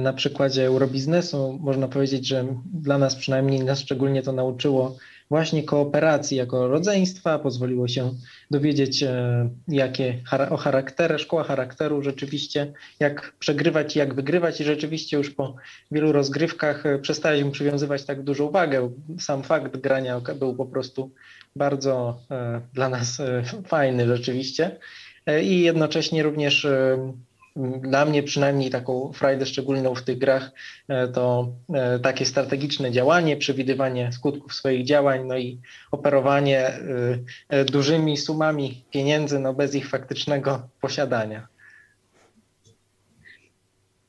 na 0.00 0.12
przykładzie 0.12 0.66
eurobiznesu, 0.66 1.58
można 1.60 1.88
powiedzieć, 1.88 2.26
że 2.26 2.46
dla 2.64 2.98
nas 2.98 3.16
przynajmniej 3.16 3.64
nas 3.64 3.80
szczególnie 3.80 4.22
to 4.22 4.32
nauczyło 4.32 4.96
właśnie 5.30 5.62
kooperacji 5.62 6.36
jako 6.36 6.68
rodzeństwa, 6.68 7.38
pozwoliło 7.38 7.88
się 7.88 8.14
dowiedzieć 8.50 9.02
e, 9.02 9.50
jakie 9.68 10.22
o 10.50 10.56
charakterze, 10.56 11.18
szkoła 11.18 11.44
charakteru 11.44 12.02
rzeczywiście, 12.02 12.72
jak 13.00 13.32
przegrywać 13.38 13.96
i 13.96 13.98
jak 13.98 14.14
wygrywać. 14.14 14.60
I 14.60 14.64
rzeczywiście 14.64 15.16
już 15.16 15.30
po 15.30 15.54
wielu 15.90 16.12
rozgrywkach 16.12 16.86
e, 16.86 16.98
przestaliśmy 16.98 17.50
przywiązywać 17.50 18.04
tak 18.04 18.22
dużą 18.22 18.50
wagę. 18.50 18.90
Sam 19.20 19.42
fakt 19.42 19.76
grania 19.76 20.20
był 20.38 20.54
po 20.54 20.66
prostu 20.66 21.10
bardzo 21.56 22.20
dla 22.72 22.88
nas 22.88 23.22
fajny 23.66 24.06
rzeczywiście. 24.06 24.78
I 25.42 25.60
jednocześnie 25.60 26.22
również 26.22 26.66
dla 27.56 28.04
mnie 28.04 28.22
przynajmniej 28.22 28.70
taką 28.70 29.12
frajdę 29.12 29.46
szczególną 29.46 29.94
w 29.94 30.02
tych 30.02 30.18
grach 30.18 30.50
e, 30.88 31.08
to 31.08 31.52
e, 31.74 31.98
takie 31.98 32.26
strategiczne 32.26 32.90
działanie, 32.90 33.36
przewidywanie 33.36 34.12
skutków 34.12 34.54
swoich 34.54 34.84
działań, 34.86 35.26
no 35.26 35.38
i 35.38 35.58
operowanie 35.90 36.68
e, 37.48 37.64
dużymi 37.64 38.16
sumami 38.16 38.84
pieniędzy, 38.90 39.38
no 39.38 39.54
bez 39.54 39.74
ich 39.74 39.88
faktycznego 39.88 40.68
posiadania. 40.80 41.46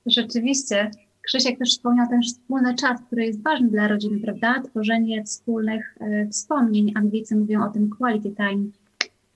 Rzeczywiście. 0.05 0.91
Krzysiek 1.21 1.59
też 1.59 1.69
wspomniał 1.69 2.07
ten 2.09 2.21
wspólny 2.21 2.75
czas, 2.75 3.01
który 3.07 3.25
jest 3.25 3.43
ważny 3.43 3.69
dla 3.69 3.87
rodziny, 3.87 4.19
prawda? 4.19 4.61
Tworzenie 4.69 5.23
wspólnych 5.23 5.95
wspomnień. 6.31 6.91
Anglicy 6.95 7.35
mówią 7.35 7.63
o 7.65 7.69
tym 7.69 7.89
quality 7.89 8.31
time. 8.35 8.63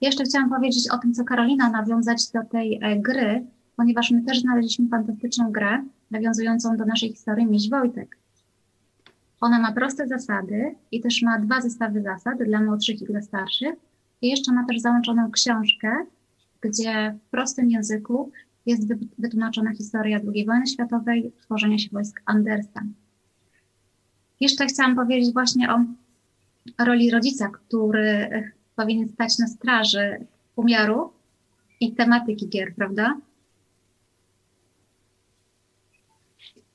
Jeszcze 0.01 0.23
chciałam 0.23 0.49
powiedzieć 0.49 0.89
o 0.91 0.97
tym, 0.97 1.13
co 1.13 1.23
Karolina, 1.23 1.69
nawiązać 1.69 2.31
do 2.31 2.43
tej 2.43 2.79
gry, 2.97 3.45
ponieważ 3.77 4.11
my 4.11 4.23
też 4.23 4.39
znaleźliśmy 4.41 4.89
fantastyczną 4.89 5.51
grę 5.51 5.83
nawiązującą 6.11 6.77
do 6.77 6.85
naszej 6.85 7.09
historii 7.09 7.45
Miś 7.45 7.69
Wojtek. 7.69 8.17
Ona 9.41 9.59
ma 9.59 9.71
proste 9.71 10.07
zasady 10.07 10.75
i 10.91 11.01
też 11.01 11.21
ma 11.21 11.39
dwa 11.39 11.61
zestawy 11.61 12.01
zasad 12.01 12.43
dla 12.43 12.61
młodszych 12.61 13.01
i 13.01 13.05
dla 13.05 13.21
starszych. 13.21 13.75
I 14.21 14.29
jeszcze 14.29 14.51
ma 14.51 14.65
też 14.65 14.79
załączoną 14.79 15.31
książkę, 15.31 16.05
gdzie 16.61 17.15
w 17.27 17.29
prostym 17.29 17.69
języku 17.69 18.31
jest 18.65 18.93
wytłumaczona 19.17 19.71
historia 19.73 20.19
II 20.33 20.45
wojny 20.45 20.67
światowej, 20.67 21.31
tworzenia 21.41 21.77
się 21.77 21.89
wojsk 21.91 22.21
Andersa. 22.25 22.81
Jeszcze 24.39 24.65
chciałam 24.65 24.95
powiedzieć 24.95 25.33
właśnie 25.33 25.73
o 25.73 25.85
roli 26.85 27.11
rodzica, 27.11 27.49
który 27.49 28.29
powinien 28.75 29.09
stać 29.09 29.39
na 29.39 29.47
straży 29.47 30.25
umiaru 30.55 31.13
i 31.79 31.91
tematyki 31.91 32.49
gier, 32.49 32.75
prawda? 32.75 33.17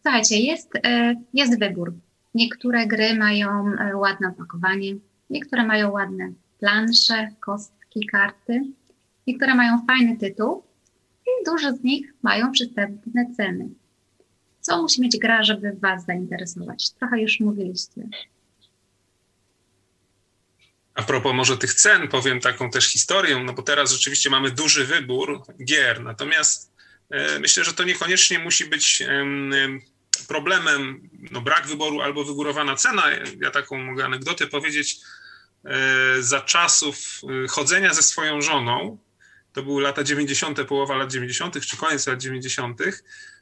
Słuchajcie, 0.03 0.39
jest, 0.39 0.71
e, 0.85 1.15
jest 1.35 1.59
wybór. 1.59 1.93
Niektóre 2.35 2.87
gry 2.87 3.15
mają 3.15 3.73
e, 3.79 3.97
ładne 3.97 4.29
opakowanie, 4.29 4.95
niektóre 5.31 5.67
mają 5.67 5.91
ładne 5.91 6.33
plansze, 6.59 7.29
kostki, 7.41 8.07
karty, 8.07 8.63
niektóre 9.27 9.55
mają 9.55 9.87
fajny 9.87 10.17
tytuł 10.17 10.63
i 11.27 11.45
dużo 11.47 11.73
z 11.73 11.83
nich 11.83 12.15
mają 12.23 12.53
przystępne 12.53 13.27
ceny. 13.37 13.69
Co 14.61 14.83
musi 14.83 15.01
mieć 15.01 15.19
gra, 15.19 15.45
żeby 15.45 15.73
Was 15.73 16.05
zainteresować? 16.05 16.91
Trochę 16.91 17.21
już 17.21 17.41
mówiliście. 17.41 18.09
A 20.95 21.03
propos 21.03 21.35
może 21.35 21.59
tych 21.59 21.75
cen, 21.75 22.09
powiem 22.09 22.41
taką 22.41 22.71
też 22.71 22.93
historię, 22.93 23.45
no 23.45 23.53
bo 23.53 23.63
teraz 23.63 23.93
rzeczywiście 23.93 24.31
mamy 24.31 24.51
duży 24.51 24.85
wybór 24.85 25.43
gier, 25.65 26.03
natomiast 26.03 26.70
myślę, 27.41 27.65
że 27.65 27.73
to 27.73 27.85
niekoniecznie 27.85 28.39
musi 28.39 28.65
być 28.65 29.03
problemem 30.29 31.11
no, 31.31 31.41
brak 31.41 31.67
wyboru 31.67 32.01
albo 32.01 32.25
wygórowana 32.25 32.77
cena. 32.77 33.05
Ja 33.41 33.51
taką 33.51 33.79
mogę 33.79 34.05
anegdotę 34.05 34.47
powiedzieć. 34.47 35.01
E, 35.65 36.23
za 36.23 36.41
czasów 36.41 37.21
e, 37.45 37.49
chodzenia 37.49 37.95
ze 37.95 38.03
swoją 38.03 38.41
żoną, 38.41 38.99
to 39.53 39.63
były 39.63 39.83
lata 39.83 40.05
90., 40.05 40.65
połowa 40.65 40.97
lat 40.97 41.13
90., 41.13 41.67
czy 41.67 41.77
koniec 41.77 42.07
lat 42.07 42.21
90., 42.21 42.83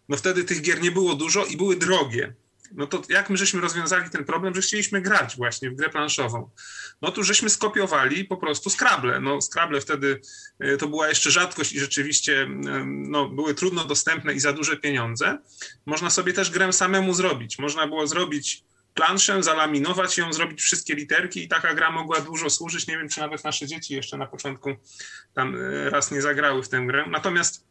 no 0.09 0.17
wtedy 0.17 0.45
tych 0.45 0.63
gier 0.63 0.83
nie 0.83 0.91
było 0.91 1.15
dużo 1.15 1.45
i 1.45 1.57
były 1.57 1.77
drogie 1.77 2.35
no 2.73 2.87
to 2.87 3.03
jak 3.09 3.31
my 3.31 3.37
żeśmy 3.37 3.61
rozwiązali 3.61 4.11
ten 4.11 4.25
problem, 4.25 4.55
że 4.55 4.63
chcieliśmy 4.63 5.01
grać 5.01 5.37
właśnie 5.37 5.71
w 5.71 5.75
grę 5.75 5.89
planszową? 5.89 6.51
No 7.03 7.11
tu 7.11 7.23
żeśmy 7.23 7.51
skopiowali 7.51 8.25
po 8.25 8.37
prostu 8.37 8.71
Scrabble. 8.71 9.21
No 9.21 9.41
Scrabble 9.41 9.81
wtedy 9.81 10.21
e, 10.59 10.77
to 10.77 10.89
była 10.89 11.09
jeszcze 11.09 11.31
rzadkość 11.31 11.73
i 11.73 11.81
rzeczywiście 11.81 12.43
e, 12.43 12.49
no, 12.87 13.29
były 13.29 13.55
trudno 13.55 13.85
dostępne 13.85 14.35
i 14.35 14.41
za 14.41 14.53
duże 14.53 14.77
pieniądze. 14.77 15.39
Można 15.87 16.11
sobie 16.11 16.33
też 16.33 16.51
grę 16.51 16.73
samemu 16.73 17.15
zrobić. 17.15 17.59
Można 17.59 17.87
było 17.87 18.07
zrobić 18.07 18.65
planszę, 18.95 19.43
zalaminować 19.43 20.19
ją, 20.19 20.33
zrobić 20.33 20.61
wszystkie 20.61 20.95
literki 20.95 21.45
i 21.45 21.49
taka 21.49 21.75
gra 21.75 21.91
mogła 21.91 22.21
dużo 22.21 22.51
służyć. 22.51 22.87
Nie 22.87 22.99
wiem, 22.99 23.09
czy 23.09 23.21
nawet 23.21 23.45
nasze 23.45 23.67
dzieci 23.67 23.95
jeszcze 23.95 24.17
na 24.17 24.27
początku 24.27 24.77
tam 25.35 25.57
e, 25.57 25.91
raz 25.91 26.11
nie 26.11 26.23
zagrały 26.23 26.63
w 26.63 26.69
tę 26.69 26.87
grę. 26.87 27.05
Natomiast 27.11 27.69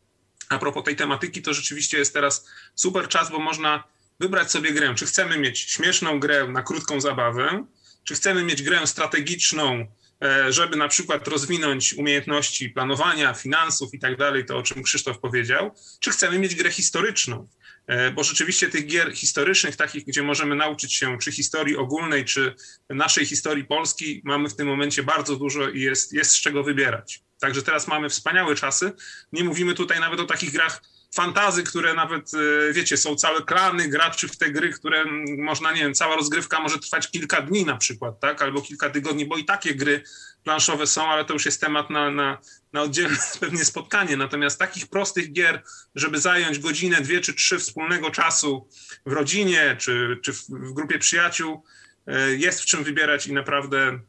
a 0.49 0.59
propos 0.59 0.83
tej 0.83 0.95
tematyki, 0.95 1.41
to 1.41 1.53
rzeczywiście 1.53 1.97
jest 1.97 2.13
teraz 2.13 2.47
super 2.75 3.07
czas, 3.07 3.31
bo 3.31 3.39
można 3.39 3.83
wybrać 4.19 4.51
sobie 4.51 4.71
grę, 4.71 4.95
czy 4.95 5.05
chcemy 5.05 5.37
mieć 5.37 5.59
śmieszną 5.59 6.19
grę 6.19 6.47
na 6.47 6.63
krótką 6.63 7.01
zabawę, 7.01 7.65
czy 8.03 8.15
chcemy 8.15 8.43
mieć 8.43 8.63
grę 8.63 8.87
strategiczną, 8.87 9.87
e, 10.23 10.53
żeby 10.53 10.77
na 10.77 10.87
przykład 10.87 11.27
rozwinąć 11.27 11.93
umiejętności 11.93 12.69
planowania, 12.69 13.33
finansów 13.33 13.93
i 13.93 13.99
tak 13.99 14.17
dalej, 14.17 14.45
to 14.45 14.57
o 14.57 14.63
czym 14.63 14.83
Krzysztof 14.83 15.19
powiedział, 15.19 15.75
czy 15.99 16.11
chcemy 16.11 16.39
mieć 16.39 16.55
grę 16.55 16.71
historyczną. 16.71 17.47
E, 17.87 18.11
bo 18.11 18.23
rzeczywiście 18.23 18.69
tych 18.69 18.87
gier 18.87 19.15
historycznych, 19.15 19.75
takich, 19.75 20.05
gdzie 20.05 20.23
możemy 20.23 20.55
nauczyć 20.55 20.93
się 20.93 21.17
czy 21.21 21.31
historii 21.31 21.77
ogólnej, 21.77 22.25
czy 22.25 22.55
naszej 22.89 23.25
historii 23.25 23.65
Polski, 23.65 24.21
mamy 24.25 24.49
w 24.49 24.55
tym 24.55 24.67
momencie 24.67 25.03
bardzo 25.03 25.35
dużo 25.35 25.69
i 25.69 25.81
jest, 25.81 26.13
jest 26.13 26.31
z 26.31 26.41
czego 26.41 26.63
wybierać. 26.63 27.23
Także 27.39 27.61
teraz 27.61 27.87
mamy 27.87 28.09
wspaniałe 28.09 28.55
czasy. 28.55 28.91
Nie 29.31 29.43
mówimy 29.43 29.73
tutaj 29.73 29.99
nawet 29.99 30.19
o 30.19 30.25
takich 30.25 30.51
grach 30.51 30.81
fantazy, 31.15 31.63
które 31.63 31.93
nawet, 31.93 32.31
e, 32.33 32.73
wiecie, 32.73 32.97
są 32.97 33.15
całe 33.15 33.41
klany 33.41 33.87
graczy 33.87 34.27
w 34.27 34.37
te 34.37 34.51
gry, 34.51 34.69
które 34.69 35.05
można, 35.37 35.71
nie 35.71 35.81
wiem, 35.81 35.93
cała 35.93 36.15
rozgrywka 36.15 36.59
może 36.59 36.79
trwać 36.79 37.11
kilka 37.11 37.41
dni 37.41 37.65
na 37.65 37.77
przykład, 37.77 38.19
tak, 38.19 38.41
albo 38.41 38.61
kilka 38.61 38.89
tygodni, 38.89 39.25
bo 39.25 39.37
i 39.37 39.45
takie 39.45 39.75
gry 39.75 40.03
planszowe 40.43 40.87
są, 40.87 41.07
ale 41.07 41.25
to 41.25 41.33
już 41.33 41.45
jest 41.45 41.61
temat 41.61 41.89
na, 41.89 42.11
na, 42.11 42.37
na 42.73 42.81
oddzielne 42.81 43.17
pewnie 43.39 43.65
spotkanie. 43.65 44.17
Natomiast 44.17 44.59
takich 44.59 44.87
prostych 44.87 45.31
gier, 45.31 45.63
żeby 45.95 46.19
zająć 46.19 46.59
godzinę, 46.59 47.01
dwie 47.01 47.21
czy 47.21 47.33
trzy 47.33 47.59
wspólnego 47.59 48.11
czasu 48.11 48.67
w 49.05 49.11
rodzinie 49.11 49.75
czy, 49.79 50.19
czy 50.23 50.33
w, 50.33 50.49
grupie 50.49 50.99
przyjaciół, 50.99 51.63
e, 52.07 52.35
jest 52.35 52.61
w 52.61 52.65
czym 52.65 52.83
wybierać 52.83 53.27
i 53.27 53.33
naprawdę 53.33 53.99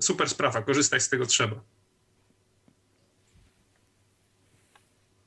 super 0.00 0.28
sprawa, 0.28 0.62
korzystać 0.62 1.02
z 1.02 1.08
tego 1.08 1.26
trzeba. 1.26 1.60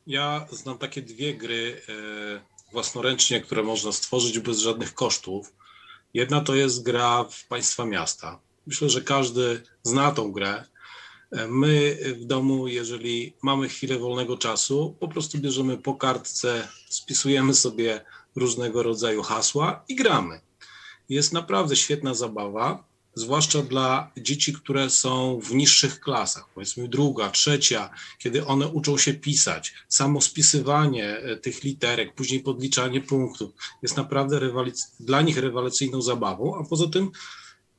Ja 0.08 0.48
znam 0.52 0.78
takie 0.78 1.02
dwie 1.02 1.34
gry 1.34 1.82
e, 1.90 2.72
własnoręcznie, 2.72 3.42
które 3.42 3.64
można 3.64 3.92
stworzyć 3.92 4.40
bez 4.40 4.60
żadnych 4.60 4.94
kosztów. 4.94 5.54
Jedna 6.14 6.42
to 6.42 6.56
jest 6.56 6.84
gra 6.84 7.24
w 7.24 7.48
państwa 7.48 7.86
miasta. 7.86 8.40
Myślę, 8.68 8.90
że 8.90 9.02
każdy 9.02 9.64
zna 9.84 10.12
tą 10.12 10.32
grę. 10.32 10.64
My 11.48 11.98
w 12.20 12.26
domu, 12.26 12.68
jeżeli 12.68 13.34
mamy 13.42 13.70
chwilę 13.70 14.00
wolnego 14.00 14.38
czasu, 14.38 14.96
po 15.00 15.08
prostu 15.08 15.38
bierzemy 15.38 15.78
po 15.78 15.96
kartce, 15.96 16.68
spisujemy 16.90 17.54
sobie 17.54 18.06
różnego 18.36 18.84
rodzaju 18.84 19.24
hasła 19.24 19.84
i 19.88 19.96
gramy. 19.96 20.42
Jest 21.10 21.34
naprawdę 21.34 21.76
świetna 21.76 22.14
zabawa, 22.14 22.84
zwłaszcza 23.16 23.62
dla 23.62 24.12
dzieci, 24.18 24.54
które 24.54 24.90
są 24.90 25.40
w 25.40 25.54
niższych 25.54 26.00
klasach, 26.00 26.50
powiedzmy 26.54 26.88
druga, 26.88 27.30
trzecia, 27.30 27.90
kiedy 28.20 28.46
one 28.46 28.68
uczą 28.68 28.98
się 28.98 29.14
pisać. 29.14 29.74
Samo 29.88 30.22
spisywanie 30.22 31.18
e, 31.18 31.38
tych 31.38 31.64
literek, 31.64 32.16
później 32.16 32.40
podliczanie 32.40 33.02
punktów 33.02 33.52
jest 33.82 33.98
naprawdę 33.98 34.40
dla 35.00 35.22
nich 35.22 35.38
rewelacyjną 35.38 36.02
zabawą, 36.02 36.56
a 36.60 36.64
poza 36.64 36.88
tym 36.88 37.12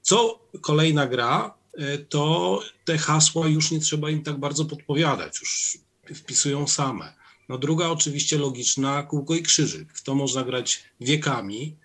co 0.02 0.40
kolejna 0.60 1.06
gra, 1.06 1.54
e, 1.78 1.98
to 1.98 2.60
te 2.84 2.98
hasła 2.98 3.48
już 3.48 3.70
nie 3.70 3.80
trzeba 3.80 4.10
im 4.10 4.22
tak 4.22 4.38
bardzo 4.38 4.64
podpowiadać, 4.64 5.40
już 5.40 5.78
wpisują 6.14 6.68
same. 6.68 7.14
No 7.48 7.58
druga 7.58 7.88
oczywiście 7.88 8.38
logiczna, 8.38 9.02
kółko 9.02 9.34
i 9.34 9.42
krzyżyk. 9.42 9.92
W 9.94 10.02
to 10.02 10.14
można 10.14 10.44
grać 10.44 10.84
wiekami 11.00 11.76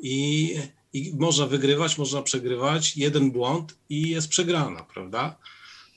i, 0.00 0.54
i 0.94 1.14
można 1.18 1.46
wygrywać, 1.46 1.98
można 1.98 2.22
przegrywać. 2.22 2.96
Jeden 2.96 3.30
błąd 3.30 3.78
i 3.88 4.10
jest 4.10 4.28
przegrana, 4.28 4.82
prawda? 4.94 5.36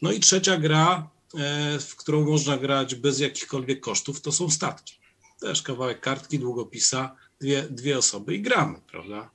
No 0.02 0.12
i 0.12 0.20
trzecia 0.20 0.58
gra, 0.58 1.10
e, 1.36 1.80
w 1.80 1.96
którą 1.96 2.26
można 2.26 2.58
grać 2.58 2.96
bez 2.96 3.20
jakichkolwiek 3.20 3.80
kosztów, 3.80 4.22
to 4.22 4.32
są 4.32 4.50
statki. 4.50 4.98
Też 5.40 5.62
kawałek 5.62 6.00
kartki, 6.00 6.40
długopisa, 6.40 7.16
dwie, 7.42 7.64
dwie 7.64 7.98
osoby 7.98 8.36
i 8.36 8.42
gramy, 8.42 8.80
prawda? 8.92 9.30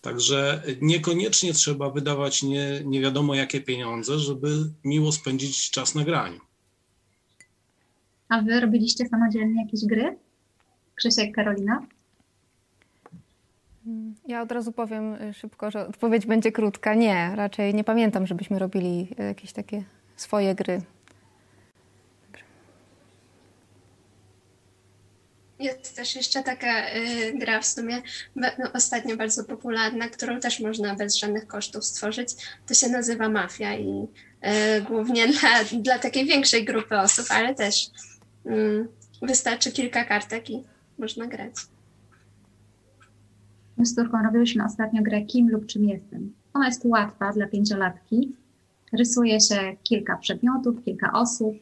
Także 0.00 0.62
niekoniecznie 0.80 1.52
trzeba 1.52 1.90
wydawać 1.90 2.42
nie, 2.42 2.82
nie 2.84 3.00
wiadomo 3.00 3.34
jakie 3.34 3.60
pieniądze, 3.60 4.18
żeby 4.18 4.70
miło 4.84 5.12
spędzić 5.12 5.70
czas 5.70 5.94
na 5.94 6.04
graniu. 6.04 6.40
A 8.28 8.42
wy 8.42 8.60
robiliście 8.60 9.08
samodzielnie 9.08 9.64
jakieś 9.64 9.80
gry? 9.84 10.18
Krzysiek, 10.94 11.34
Karolina? 11.34 11.86
Ja 14.26 14.42
od 14.42 14.52
razu 14.52 14.72
powiem 14.72 15.14
y, 15.14 15.34
szybko, 15.34 15.70
że 15.70 15.88
odpowiedź 15.88 16.26
będzie 16.26 16.52
krótka. 16.52 16.94
Nie, 16.94 17.32
raczej 17.34 17.74
nie 17.74 17.84
pamiętam, 17.84 18.26
żebyśmy 18.26 18.58
robili 18.58 19.08
jakieś 19.18 19.52
takie 19.52 19.84
swoje 20.16 20.54
gry. 20.54 20.82
Jest 25.58 25.96
też 25.96 26.16
jeszcze 26.16 26.42
taka 26.42 26.88
y, 26.94 27.32
gra 27.38 27.60
w 27.60 27.66
sumie 27.66 28.02
no, 28.36 28.48
ostatnio 28.74 29.16
bardzo 29.16 29.44
popularna, 29.44 30.08
którą 30.08 30.40
też 30.40 30.60
można 30.60 30.94
bez 30.94 31.16
żadnych 31.16 31.46
kosztów 31.46 31.84
stworzyć. 31.84 32.28
To 32.66 32.74
się 32.74 32.88
nazywa 32.88 33.28
Mafia 33.28 33.74
i 33.74 34.06
y, 34.78 34.82
głównie 34.82 35.28
dla, 35.32 35.64
dla 35.72 35.98
takiej 35.98 36.26
większej 36.26 36.64
grupy 36.64 36.98
osób, 36.98 37.26
ale 37.30 37.54
też 37.54 37.86
y, 38.46 38.88
wystarczy 39.22 39.72
kilka 39.72 40.04
kartek 40.04 40.50
i 40.50 40.64
można 40.98 41.26
grać. 41.26 41.54
Z 43.78 43.94
córką 43.94 44.22
robiłyśmy 44.22 44.64
ostatnio 44.64 45.02
grę 45.02 45.22
Kim 45.22 45.50
lub 45.50 45.66
czym 45.66 45.84
jestem. 45.84 46.32
Ona 46.54 46.66
jest 46.66 46.84
łatwa 46.84 47.32
dla 47.32 47.46
pięciolatki. 47.46 48.32
Rysuje 48.92 49.40
się 49.40 49.76
kilka 49.82 50.16
przedmiotów, 50.16 50.84
kilka 50.84 51.12
osób, 51.12 51.54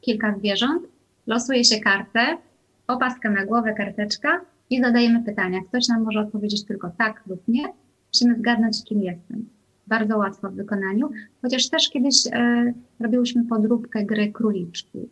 kilka 0.00 0.38
zwierząt. 0.38 0.82
Losuje 1.26 1.64
się 1.64 1.80
kartę, 1.80 2.38
opaskę 2.86 3.30
na 3.30 3.46
głowę, 3.46 3.74
karteczka 3.74 4.40
i 4.70 4.80
zadajemy 4.80 5.24
pytania. 5.24 5.60
Ktoś 5.68 5.88
nam 5.88 6.02
może 6.02 6.20
odpowiedzieć 6.20 6.64
tylko 6.64 6.90
tak 6.98 7.22
lub 7.26 7.48
nie. 7.48 7.72
Musimy 8.12 8.38
zgadnąć, 8.38 8.84
kim 8.84 9.02
jestem. 9.02 9.48
Bardzo 9.86 10.18
łatwo 10.18 10.50
w 10.50 10.54
wykonaniu, 10.54 11.10
chociaż 11.42 11.68
też 11.68 11.90
kiedyś 11.90 12.14
e, 12.32 12.72
robiłyśmy 13.00 13.44
podróbkę 13.44 14.04
gry 14.04 14.32
króliczki. 14.32 15.08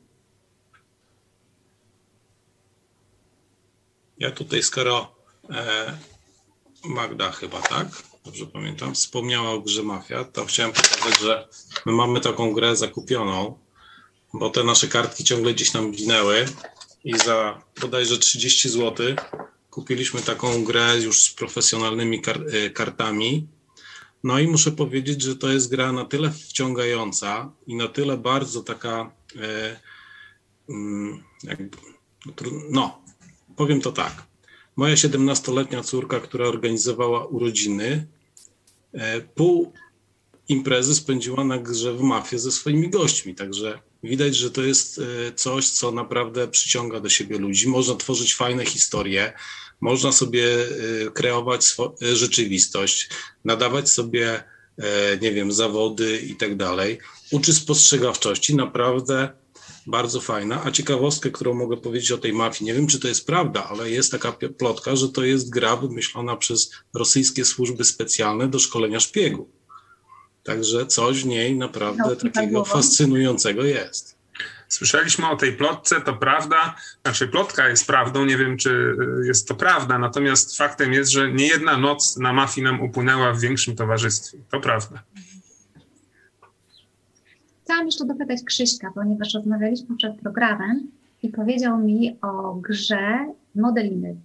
Ja 4.18 4.30
tutaj, 4.30 4.62
skoro 4.62 5.14
e, 5.50 5.92
Magda 6.84 7.32
chyba, 7.32 7.62
tak? 7.62 8.02
Dobrze 8.24 8.46
pamiętam, 8.46 8.94
wspomniała 8.94 9.50
o 9.50 9.60
grze 9.60 9.82
Mafia, 9.82 10.24
to 10.24 10.44
chciałem 10.44 10.72
pokazać, 10.72 11.20
że 11.20 11.48
my 11.86 11.92
mamy 11.92 12.20
taką 12.20 12.52
grę 12.52 12.76
zakupioną, 12.76 13.58
bo 14.34 14.50
te 14.50 14.64
nasze 14.64 14.88
kartki 14.88 15.24
ciągle 15.24 15.54
gdzieś 15.54 15.72
nam 15.72 15.92
ginęły 15.92 16.46
i 17.04 17.18
za 17.18 17.62
bodajże 17.80 18.18
30 18.18 18.68
zł 18.68 19.06
kupiliśmy 19.70 20.22
taką 20.22 20.64
grę 20.64 21.00
już 21.00 21.22
z 21.22 21.34
profesjonalnymi 21.34 22.20
kar 22.20 22.40
e, 22.52 22.70
kartami. 22.70 23.48
No 24.24 24.38
i 24.38 24.48
muszę 24.48 24.72
powiedzieć, 24.72 25.22
że 25.22 25.36
to 25.36 25.48
jest 25.48 25.70
gra 25.70 25.92
na 25.92 26.04
tyle 26.04 26.30
wciągająca 26.30 27.52
i 27.66 27.76
na 27.76 27.88
tyle 27.88 28.16
bardzo 28.16 28.62
taka, 28.62 29.12
e, 29.36 29.80
mm, 30.68 31.22
jakby, 31.42 31.76
no, 32.70 33.02
powiem 33.56 33.80
to 33.80 33.92
tak. 33.92 34.31
Moja 34.82 34.94
17-letnia 34.94 35.82
córka, 35.82 36.20
która 36.20 36.46
organizowała 36.46 37.26
urodziny, 37.26 38.06
e, 38.92 39.20
pół 39.20 39.72
imprezy 40.48 40.94
spędziła 40.94 41.44
na 41.44 41.58
grze 41.58 41.92
w 41.92 42.00
mafię 42.00 42.38
ze 42.38 42.52
swoimi 42.52 42.90
gośćmi, 42.90 43.34
także 43.34 43.78
widać, 44.02 44.36
że 44.36 44.50
to 44.50 44.62
jest 44.62 44.98
e, 44.98 45.32
coś, 45.32 45.68
co 45.68 45.92
naprawdę 45.92 46.48
przyciąga 46.48 47.00
do 47.00 47.08
siebie 47.08 47.38
ludzi. 47.38 47.68
Można 47.68 47.94
tworzyć 47.94 48.34
fajne 48.34 48.66
historie, 48.66 49.32
można 49.80 50.12
sobie 50.12 50.46
e, 50.54 51.10
kreować 51.10 51.76
rzeczywistość, 52.00 53.08
nadawać 53.44 53.90
sobie, 53.90 54.44
nie 55.22 55.32
wiem, 55.32 55.52
zawody 55.52 56.18
i 56.18 56.36
tak 56.36 56.56
dalej. 56.56 56.98
Uczy 57.30 57.54
spostrzegawczości, 57.54 58.56
naprawdę 58.56 59.41
bardzo 59.86 60.20
fajna. 60.20 60.64
A 60.64 60.70
ciekawostkę, 60.70 61.30
którą 61.30 61.54
mogę 61.54 61.76
powiedzieć 61.76 62.12
o 62.12 62.18
tej 62.18 62.32
mafii, 62.32 62.66
nie 62.66 62.74
wiem 62.74 62.86
czy 62.86 63.00
to 63.00 63.08
jest 63.08 63.26
prawda, 63.26 63.64
ale 63.64 63.90
jest 63.90 64.12
taka 64.12 64.32
plotka, 64.58 64.96
że 64.96 65.08
to 65.08 65.24
jest 65.24 65.50
gra 65.50 65.76
wymyślona 65.76 66.36
przez 66.36 66.70
rosyjskie 66.94 67.44
służby 67.44 67.84
specjalne 67.84 68.48
do 68.48 68.58
szkolenia 68.58 69.00
szpiegów. 69.00 69.48
Także 70.42 70.86
coś 70.86 71.22
w 71.22 71.26
niej 71.26 71.56
naprawdę 71.56 72.16
no, 72.24 72.30
takiego 72.30 72.64
fascynującego 72.64 73.64
jest. 73.64 74.22
Słyszeliśmy 74.68 75.30
o 75.30 75.36
tej 75.36 75.52
plotce, 75.52 76.00
to 76.00 76.12
prawda. 76.12 76.76
Znaczy, 77.02 77.28
plotka 77.28 77.68
jest 77.68 77.86
prawdą, 77.86 78.24
nie 78.24 78.36
wiem, 78.36 78.56
czy 78.56 78.70
y, 79.22 79.26
jest 79.26 79.48
to 79.48 79.54
prawda, 79.54 79.98
natomiast 79.98 80.56
faktem 80.56 80.92
jest, 80.92 81.10
że 81.10 81.32
nie 81.32 81.46
jedna 81.46 81.76
noc 81.76 82.16
na 82.16 82.32
mafii 82.32 82.64
nam 82.64 82.80
upłynęła 82.80 83.32
w 83.32 83.40
większym 83.40 83.76
towarzystwie. 83.76 84.38
To 84.50 84.60
prawda. 84.60 85.02
Chciałam 87.64 87.86
jeszcze 87.86 88.04
dopytać 88.04 88.42
Krzyśka, 88.44 88.92
ponieważ 88.94 89.34
rozmawialiśmy 89.34 89.96
przed 89.96 90.16
programem 90.20 90.90
i 91.22 91.28
powiedział 91.28 91.78
mi 91.78 92.16
o 92.22 92.54
grze 92.54 93.32
Modeliny. 93.54 94.16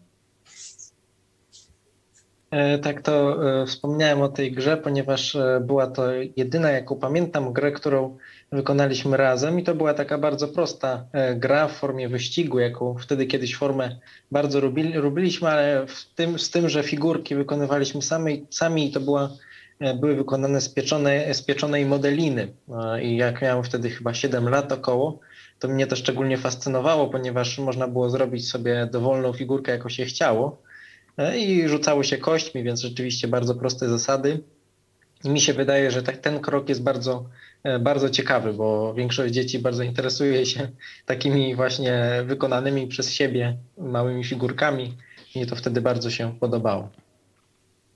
E, 2.52 2.80
tak, 2.80 3.02
to 3.02 3.38
e, 3.62 3.66
wspomniałem 3.66 4.22
o 4.22 4.30
tej 4.30 4.52
grze, 4.52 4.78
ponieważ 4.78 5.36
e, 5.36 5.62
była 5.66 5.88
to 5.88 6.04
jedyna, 6.38 6.72
jaką 6.72 6.96
pamiętam, 6.96 7.54
grę, 7.54 7.72
którą 7.72 8.18
wykonaliśmy 8.52 9.18
razem 9.18 9.60
i 9.60 9.64
to 9.64 9.76
była 9.76 9.94
taka 9.94 10.18
bardzo 10.18 10.48
prosta 10.48 11.06
gra 11.36 11.68
w 11.68 11.72
formie 11.72 12.10
wyścigu, 12.10 12.60
jaką 12.60 12.98
wtedy 12.98 13.26
kiedyś 13.26 13.56
formę 13.56 13.96
bardzo 14.32 14.60
lubiliśmy, 14.94 15.50
ale 15.50 15.88
w 15.88 16.06
tym, 16.16 16.40
z 16.40 16.50
tym, 16.50 16.70
że 16.70 16.84
figurki 16.84 17.36
wykonywaliśmy 17.36 18.02
sami, 18.02 18.46
sami 18.50 18.90
i 18.90 18.92
to 18.92 19.00
była 19.00 19.30
były 20.00 20.16
wykonane 20.16 20.62
z 20.62 20.70
pieczonej, 20.70 21.34
z 21.34 21.42
pieczonej 21.42 21.86
modeliny. 21.86 22.48
I 23.02 23.18
jak 23.18 23.42
miałem 23.42 23.64
wtedy 23.64 23.90
chyba 23.90 24.14
7 24.14 24.50
lat 24.50 24.72
około, 24.72 25.20
to 25.60 25.68
mnie 25.68 25.88
to 25.88 25.96
szczególnie 25.96 26.38
fascynowało, 26.38 27.08
ponieważ 27.08 27.60
można 27.60 27.88
było 27.88 28.10
zrobić 28.10 28.50
sobie 28.50 28.90
dowolną 28.92 29.34
figurkę, 29.34 29.72
jako 29.72 29.90
się 29.90 30.06
chciało. 30.06 30.62
E, 31.18 31.40
I 31.40 31.68
rzucało 31.68 32.04
się 32.04 32.18
kośćmi, 32.18 32.64
więc 32.64 32.82
rzeczywiście 32.82 33.28
bardzo 33.28 33.56
proste 33.56 33.90
zasady. 33.90 34.44
I 35.24 35.30
mi 35.30 35.42
się 35.42 35.54
wydaje, 35.54 35.92
że 35.92 36.04
tak, 36.04 36.18
ten 36.18 36.40
krok 36.40 36.70
jest 36.70 36.84
bardzo, 36.84 37.26
e, 37.64 37.80
bardzo 37.80 38.10
ciekawy, 38.10 38.54
bo 38.54 38.94
większość 38.94 39.34
dzieci 39.34 39.60
bardzo 39.60 39.84
interesuje 39.84 40.46
się 40.46 40.68
takimi 41.06 41.56
właśnie 41.56 42.24
wykonanymi 42.26 42.88
przez 42.88 43.14
siebie 43.14 43.58
małymi 43.78 44.24
figurkami. 44.24 44.98
Mnie 45.36 45.46
to 45.46 45.56
wtedy 45.56 45.82
bardzo 45.82 46.10
się 46.10 46.36
podobało. 46.40 46.90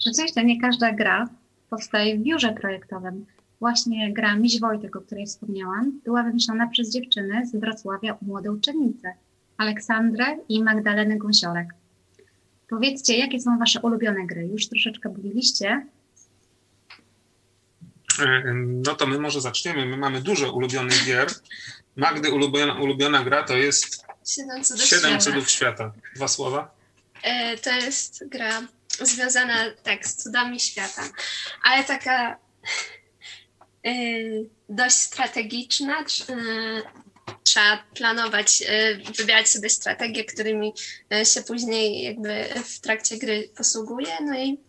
Rzeczywiście 0.05 0.43
nie 0.43 0.61
każda 0.61 0.93
gra 0.93 1.40
powstaje 1.71 2.17
w 2.17 2.21
biurze 2.21 2.53
projektowym. 2.53 3.25
Właśnie 3.59 4.13
gra 4.13 4.35
Miś 4.35 4.59
Wojtek, 4.59 4.95
o 4.95 5.01
której 5.01 5.25
wspomniałam, 5.25 6.01
była 6.03 6.23
wymyślona 6.23 6.67
przez 6.67 6.93
dziewczyny 6.93 7.45
z 7.45 7.55
Wrocławia, 7.55 8.17
młode 8.21 8.51
uczennice, 8.51 9.13
Aleksandrę 9.57 10.37
i 10.49 10.63
Magdalenę 10.63 11.17
Gąsiorek. 11.17 11.67
Powiedzcie, 12.69 13.17
jakie 13.17 13.39
są 13.39 13.59
wasze 13.59 13.79
ulubione 13.81 14.25
gry? 14.25 14.47
Już 14.47 14.67
troszeczkę 14.67 15.09
mówiliście. 15.09 15.85
E, 18.19 18.53
no 18.55 18.95
to 18.95 19.07
my 19.07 19.19
może 19.19 19.41
zaczniemy. 19.41 19.85
My 19.85 19.97
mamy 19.97 20.21
dużo 20.21 20.53
ulubionych 20.53 21.05
gier. 21.05 21.27
Magdy 21.95 22.31
ulubiona, 22.31 22.73
ulubiona 22.73 23.23
gra 23.23 23.43
to 23.43 23.57
jest 23.57 24.05
Siedem 24.25 24.63
cudów, 24.63 24.83
Siedem 24.83 25.19
cudów 25.19 25.49
świata. 25.49 25.93
Dwa 26.15 26.27
słowa? 26.27 26.80
E, 27.23 27.57
to 27.57 27.71
jest 27.71 28.27
gra 28.27 28.67
związana 29.01 29.55
tak 29.83 30.07
z 30.07 30.15
cudami 30.15 30.59
świata, 30.59 31.01
ale 31.63 31.83
taka 31.83 32.37
dość 34.69 34.95
strategiczna. 34.95 36.05
Trzeba 37.43 37.83
planować, 37.95 38.63
wybierać 39.17 39.49
sobie 39.49 39.69
strategie, 39.69 40.25
którymi 40.25 40.73
się 41.23 41.41
później 41.41 42.03
jakby 42.03 42.45
w 42.63 42.79
trakcie 42.79 43.17
gry 43.17 43.49
posługuje. 43.57 44.07
No 44.21 44.37
i 44.37 44.59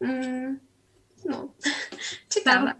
mm, 0.00 0.60
no, 1.24 1.54
ciekawe. 2.34 2.74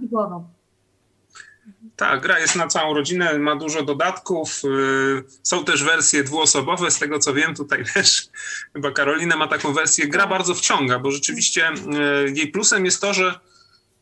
Tak, 1.96 2.22
gra 2.22 2.38
jest 2.38 2.56
na 2.56 2.68
całą 2.68 2.94
rodzinę, 2.94 3.38
ma 3.38 3.56
dużo 3.56 3.82
dodatków. 3.82 4.62
Y, 4.64 5.24
są 5.42 5.64
też 5.64 5.84
wersje 5.84 6.24
dwuosobowe, 6.24 6.90
z 6.90 6.98
tego 6.98 7.18
co 7.18 7.34
wiem, 7.34 7.54
tutaj 7.54 7.84
też 7.94 8.28
chyba 8.72 8.90
Karolina 8.90 9.36
ma 9.36 9.48
taką 9.48 9.72
wersję. 9.72 10.08
Gra 10.08 10.26
bardzo 10.26 10.54
wciąga, 10.54 10.98
bo 10.98 11.10
rzeczywiście 11.10 11.72
y, 11.72 12.32
jej 12.34 12.48
plusem 12.48 12.84
jest 12.84 13.00
to, 13.00 13.14
że 13.14 13.40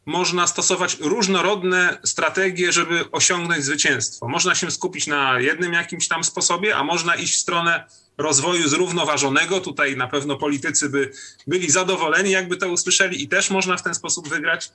można 0.06 0.46
stosować 0.46 0.96
różnorodne 1.00 1.98
strategie, 2.04 2.72
żeby 2.72 3.10
osiągnąć 3.10 3.64
zwycięstwo. 3.64 4.28
Można 4.28 4.54
się 4.54 4.70
skupić 4.70 5.06
na 5.06 5.40
jednym 5.40 5.72
jakimś 5.72 6.08
tam 6.08 6.24
sposobie, 6.24 6.76
a 6.76 6.84
można 6.84 7.14
iść 7.14 7.34
w 7.34 7.40
stronę 7.40 7.84
rozwoju 8.18 8.68
zrównoważonego. 8.68 9.60
Tutaj 9.60 9.96
na 9.96 10.08
pewno 10.08 10.36
politycy 10.36 10.88
by 10.88 11.12
byli 11.46 11.70
zadowoleni, 11.70 12.30
jakby 12.30 12.56
to 12.56 12.68
usłyszeli, 12.68 13.22
i 13.22 13.28
też 13.28 13.50
można 13.50 13.76
w 13.76 13.82
ten 13.82 13.94
sposób 13.94 14.28
wygrać. 14.28 14.70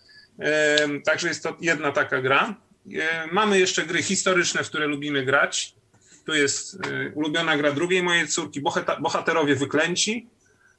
Także 1.06 1.28
jest 1.28 1.44
to 1.44 1.58
jedna 1.62 1.92
taka 1.92 2.22
gra. 2.22 2.56
Mamy 3.32 3.60
jeszcze 3.60 3.86
gry 3.86 4.04
historyczne, 4.04 4.64
w 4.64 4.70
które 4.70 4.88
lubimy 4.88 5.26
grać. 5.26 5.76
Tu 6.26 6.34
jest 6.34 6.74
y, 6.74 7.12
ulubiona 7.16 7.58
gra 7.58 7.72
drugiej 7.72 8.04
mojej 8.04 8.28
córki, 8.28 8.62
Bohaterowie 9.00 9.56
Wyklęci. 9.56 10.28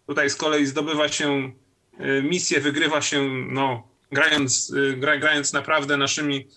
Tutaj 0.07 0.31
z 0.31 0.37
kolei 0.37 0.67
zdobywa 0.67 1.09
się 1.09 1.53
y, 2.01 2.23
misję, 2.23 2.61
wygrywa 2.61 3.03
się, 3.03 3.29
no, 3.51 3.89
grając, 4.13 4.73
gra, 4.97 5.17
grając 5.17 5.53
naprawdę 5.53 5.97
naszymi, 5.97 6.49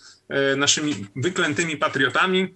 naszymi 0.58 1.08
wyklętymi 1.16 1.78
patriotami. 1.78 2.54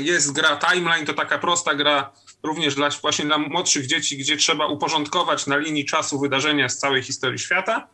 Jest 0.00 0.32
gra 0.32 0.56
Timeline, 0.56 1.06
to 1.06 1.14
taka 1.14 1.38
prosta 1.38 1.74
gra 1.74 2.12
również 2.42 2.74
dla, 2.74 2.90
właśnie 2.90 3.24
dla 3.24 3.38
młodszych 3.38 3.86
dzieci, 3.86 4.16
gdzie 4.16 4.36
trzeba 4.36 4.66
uporządkować 4.66 5.46
na 5.46 5.56
linii 5.56 5.84
czasu 5.84 6.20
wydarzenia 6.20 6.68
z 6.68 6.78
całej 6.78 7.02
historii 7.02 7.38
świata. 7.38 7.88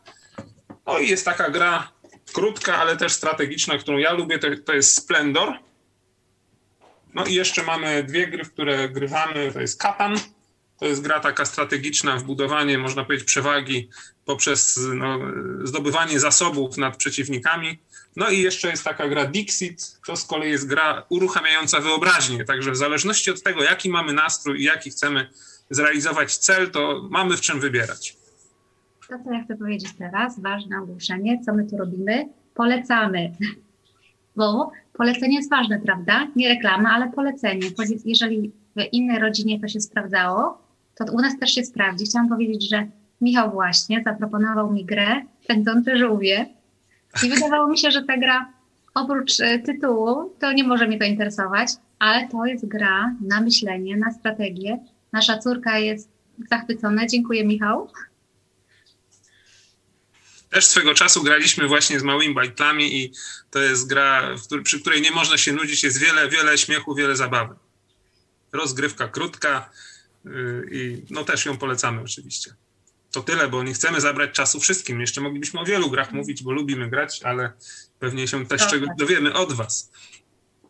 No 0.87 0.99
i 0.99 1.09
jest 1.09 1.25
taka 1.25 1.49
gra 1.49 1.91
krótka, 2.33 2.77
ale 2.77 2.97
też 2.97 3.11
strategiczna, 3.11 3.77
którą 3.77 3.97
ja 3.97 4.13
lubię, 4.13 4.39
to, 4.39 4.47
to 4.65 4.73
jest 4.73 4.97
Splendor. 4.97 5.53
No 7.13 7.25
i 7.25 7.33
jeszcze 7.33 7.63
mamy 7.63 8.03
dwie 8.03 8.27
gry, 8.27 8.43
w 8.43 8.53
które 8.53 8.89
grywamy, 8.89 9.51
to 9.53 9.61
jest 9.61 9.81
Katan. 9.81 10.15
To 10.79 10.85
jest 10.85 11.01
gra 11.01 11.19
taka 11.19 11.45
strategiczna 11.45 12.17
w 12.17 12.23
budowanie, 12.23 12.77
można 12.77 13.05
powiedzieć, 13.05 13.27
przewagi 13.27 13.89
poprzez 14.25 14.79
no, 14.93 15.19
zdobywanie 15.63 16.19
zasobów 16.19 16.77
nad 16.77 16.97
przeciwnikami. 16.97 17.79
No 18.15 18.29
i 18.29 18.39
jeszcze 18.39 18.69
jest 18.69 18.83
taka 18.83 19.07
gra 19.07 19.25
Dixit, 19.25 19.99
to 20.05 20.15
z 20.15 20.25
kolei 20.25 20.51
jest 20.51 20.67
gra 20.67 21.05
uruchamiająca 21.09 21.79
wyobraźnię. 21.79 22.45
Także 22.45 22.71
w 22.71 22.77
zależności 22.77 23.31
od 23.31 23.43
tego, 23.43 23.63
jaki 23.63 23.89
mamy 23.89 24.13
nastrój 24.13 24.61
i 24.61 24.63
jaki 24.63 24.89
chcemy 24.89 25.29
zrealizować 25.69 26.37
cel, 26.37 26.71
to 26.71 27.07
mamy 27.11 27.37
w 27.37 27.41
czym 27.41 27.59
wybierać. 27.59 28.20
To, 29.11 29.19
co 29.23 29.33
ja 29.33 29.43
chcę 29.43 29.55
powiedzieć 29.55 29.93
teraz, 29.97 30.39
ważne 30.39 30.79
ogłoszenie, 30.79 31.41
co 31.45 31.53
my 31.53 31.65
tu 31.65 31.77
robimy, 31.77 32.29
polecamy. 32.53 33.31
Bo 34.35 34.71
polecenie 34.93 35.35
jest 35.35 35.49
ważne, 35.49 35.79
prawda? 35.79 36.27
Nie 36.35 36.49
reklama, 36.49 36.89
ale 36.89 37.09
polecenie. 37.09 37.67
Jeżeli 38.05 38.51
w 38.75 38.93
innej 38.93 39.19
rodzinie 39.19 39.59
to 39.59 39.67
się 39.67 39.79
sprawdzało, 39.81 40.61
to 40.95 41.05
u 41.13 41.21
nas 41.21 41.39
też 41.39 41.51
się 41.51 41.63
sprawdzi. 41.63 42.05
Chciałam 42.05 42.29
powiedzieć, 42.29 42.69
że 42.69 42.87
Michał 43.21 43.51
właśnie 43.51 44.03
zaproponował 44.05 44.73
mi 44.73 44.85
grę 44.85 45.21
Pędzące 45.47 45.97
żółwie 45.97 46.45
i 47.25 47.29
wydawało 47.29 47.67
mi 47.67 47.77
się, 47.77 47.91
że 47.91 48.03
ta 48.03 48.17
gra 48.17 48.53
oprócz 48.93 49.39
e, 49.39 49.59
tytułu 49.59 50.33
to 50.39 50.53
nie 50.53 50.63
może 50.63 50.87
mnie 50.87 50.99
to 50.99 51.05
interesować, 51.05 51.69
ale 51.99 52.27
to 52.27 52.45
jest 52.45 52.67
gra 52.67 53.15
na 53.21 53.41
myślenie, 53.41 53.97
na 53.97 54.11
strategię. 54.11 54.79
Nasza 55.13 55.37
córka 55.37 55.79
jest 55.79 56.09
zachwycona. 56.49 57.07
Dziękuję 57.07 57.45
Michał. 57.45 57.87
Też 60.51 60.65
swego 60.65 60.93
czasu 60.93 61.23
graliśmy 61.23 61.67
właśnie 61.67 61.99
z 61.99 62.03
małymi 62.03 62.33
bajtlami 62.33 62.95
i 62.95 63.11
to 63.51 63.59
jest 63.59 63.87
gra, 63.87 64.35
przy 64.63 64.81
której 64.81 65.01
nie 65.01 65.11
można 65.11 65.37
się 65.37 65.53
nudzić, 65.53 65.83
jest 65.83 65.99
wiele, 65.99 66.29
wiele 66.29 66.57
śmiechu, 66.57 66.95
wiele 66.95 67.15
zabawy. 67.15 67.55
Rozgrywka 68.51 69.07
krótka 69.07 69.69
yy, 70.25 70.69
i 70.71 71.05
no 71.09 71.23
też 71.23 71.45
ją 71.45 71.57
polecamy 71.57 72.01
oczywiście. 72.01 72.53
To 73.11 73.21
tyle, 73.21 73.47
bo 73.47 73.63
nie 73.63 73.73
chcemy 73.73 74.01
zabrać 74.01 74.31
czasu 74.31 74.59
wszystkim. 74.59 75.01
Jeszcze 75.01 75.21
moglibyśmy 75.21 75.59
o 75.59 75.65
wielu 75.65 75.89
grach 75.89 76.11
mówić, 76.11 76.43
bo 76.43 76.51
lubimy 76.51 76.89
grać, 76.89 77.23
ale 77.23 77.53
pewnie 77.99 78.27
się 78.27 78.45
też 78.45 78.67
czegoś 78.67 78.89
dowiemy 78.97 79.33
od 79.33 79.53
was. 79.53 79.91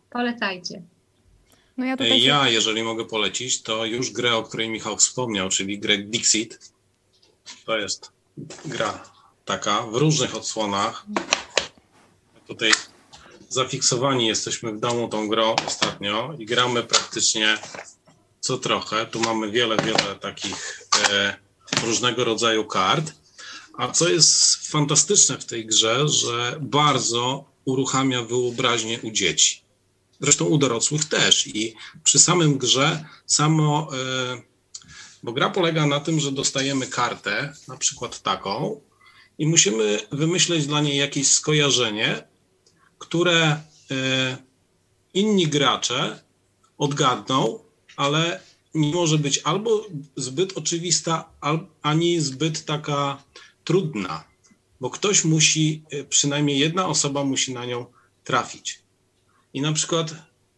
Polecajcie. 0.10 0.82
No 1.78 1.86
ja, 1.86 1.98
tutaj 1.98 2.22
ja, 2.22 2.50
jeżeli 2.50 2.84
mogę 2.84 3.06
polecić, 3.06 3.62
to 3.62 3.86
już 3.86 4.12
grę, 4.12 4.36
o 4.36 4.44
której 4.44 4.70
Michał 4.70 4.98
wspomniał, 4.98 5.50
czyli 5.50 5.80
grę 5.80 5.98
Dixit. 5.98 6.72
To 7.66 7.78
jest 7.78 8.12
gra 8.66 9.12
taka 9.46 9.82
w 9.82 9.96
różnych 9.96 10.36
odsłonach. 10.36 11.06
Tutaj 12.48 12.72
zafiksowani 13.50 14.28
jesteśmy 14.28 14.72
w 14.72 14.80
domu 14.80 15.08
tą 15.08 15.28
grą 15.28 15.56
ostatnio 15.68 16.34
i 16.40 16.46
gramy 16.46 16.84
praktycznie 16.84 17.58
co 18.40 18.58
trochę. 18.58 19.06
Tu 19.06 19.20
mamy 19.20 19.52
wiele, 19.52 19.78
wiele 19.78 20.16
takich 20.22 20.88
e, 21.10 21.36
różnego 21.84 22.24
rodzaju 22.24 22.66
kart. 22.66 23.14
A 23.78 23.92
co 23.92 24.10
jest 24.10 24.56
fantastyczne 24.68 25.38
w 25.38 25.46
tej 25.46 25.66
grze, 25.66 26.08
że 26.08 26.58
bardzo 26.62 27.46
uruchamia 27.66 28.22
wyobraźnię 28.22 29.00
u 29.02 29.12
dzieci. 29.12 29.62
Zresztą 30.20 30.46
u 30.46 30.58
dorosłych 30.58 31.06
też. 31.06 31.48
I 31.48 31.76
przy 32.04 32.20
samym 32.20 32.58
grze 32.58 33.06
samo, 33.26 33.90
e, 33.94 34.42
bo 35.24 35.32
gra 35.32 35.50
polega 35.50 35.86
na 35.86 36.00
tym, 36.00 36.20
że 36.20 36.32
dostajemy 36.32 36.88
kartę, 36.88 37.54
na 37.68 37.78
przykład 37.78 38.22
taką, 38.22 38.82
i 39.42 39.48
musimy 39.48 40.00
wymyśleć 40.12 40.68
dla 40.68 40.82
niej 40.82 40.98
jakieś 40.98 41.28
skojarzenie, 41.28 42.24
które 43.00 43.62
e, 43.92 44.38
inni 45.14 45.48
gracze 45.48 46.20
odgadną, 46.78 47.60
ale 47.96 48.42
nie 48.74 48.94
może 48.94 49.18
być 49.18 49.42
albo 49.44 49.86
zbyt 50.16 50.58
oczywista, 50.58 51.30
ani 51.82 52.20
zbyt 52.20 52.66
taka 52.66 53.24
trudna, 53.64 54.24
bo 54.82 54.90
ktoś 54.90 55.24
musi, 55.24 55.84
e, 55.90 56.04
przynajmniej 56.04 56.60
jedna 56.60 56.88
osoba 56.88 57.24
musi 57.24 57.54
na 57.54 57.66
nią 57.66 57.86
trafić. 58.24 58.80
I 59.54 59.62
na 59.62 59.74
przykład 59.74 60.16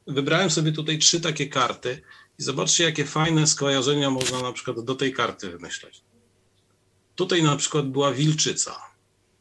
wybrałem 0.07 0.49
sobie 0.49 0.71
tutaj 0.71 0.97
trzy 0.99 1.21
takie 1.21 1.47
karty 1.47 2.01
i 2.39 2.43
zobaczcie, 2.43 2.83
jakie 2.83 3.05
fajne 3.05 3.47
skojarzenia 3.47 4.09
można 4.09 4.41
na 4.41 4.51
przykład 4.53 4.85
do 4.85 4.95
tej 4.95 5.13
karty 5.13 5.49
wymyśleć. 5.49 6.01
Tutaj 7.15 7.43
na 7.43 7.55
przykład 7.55 7.89
była 7.89 8.11
wilczyca. 8.11 8.75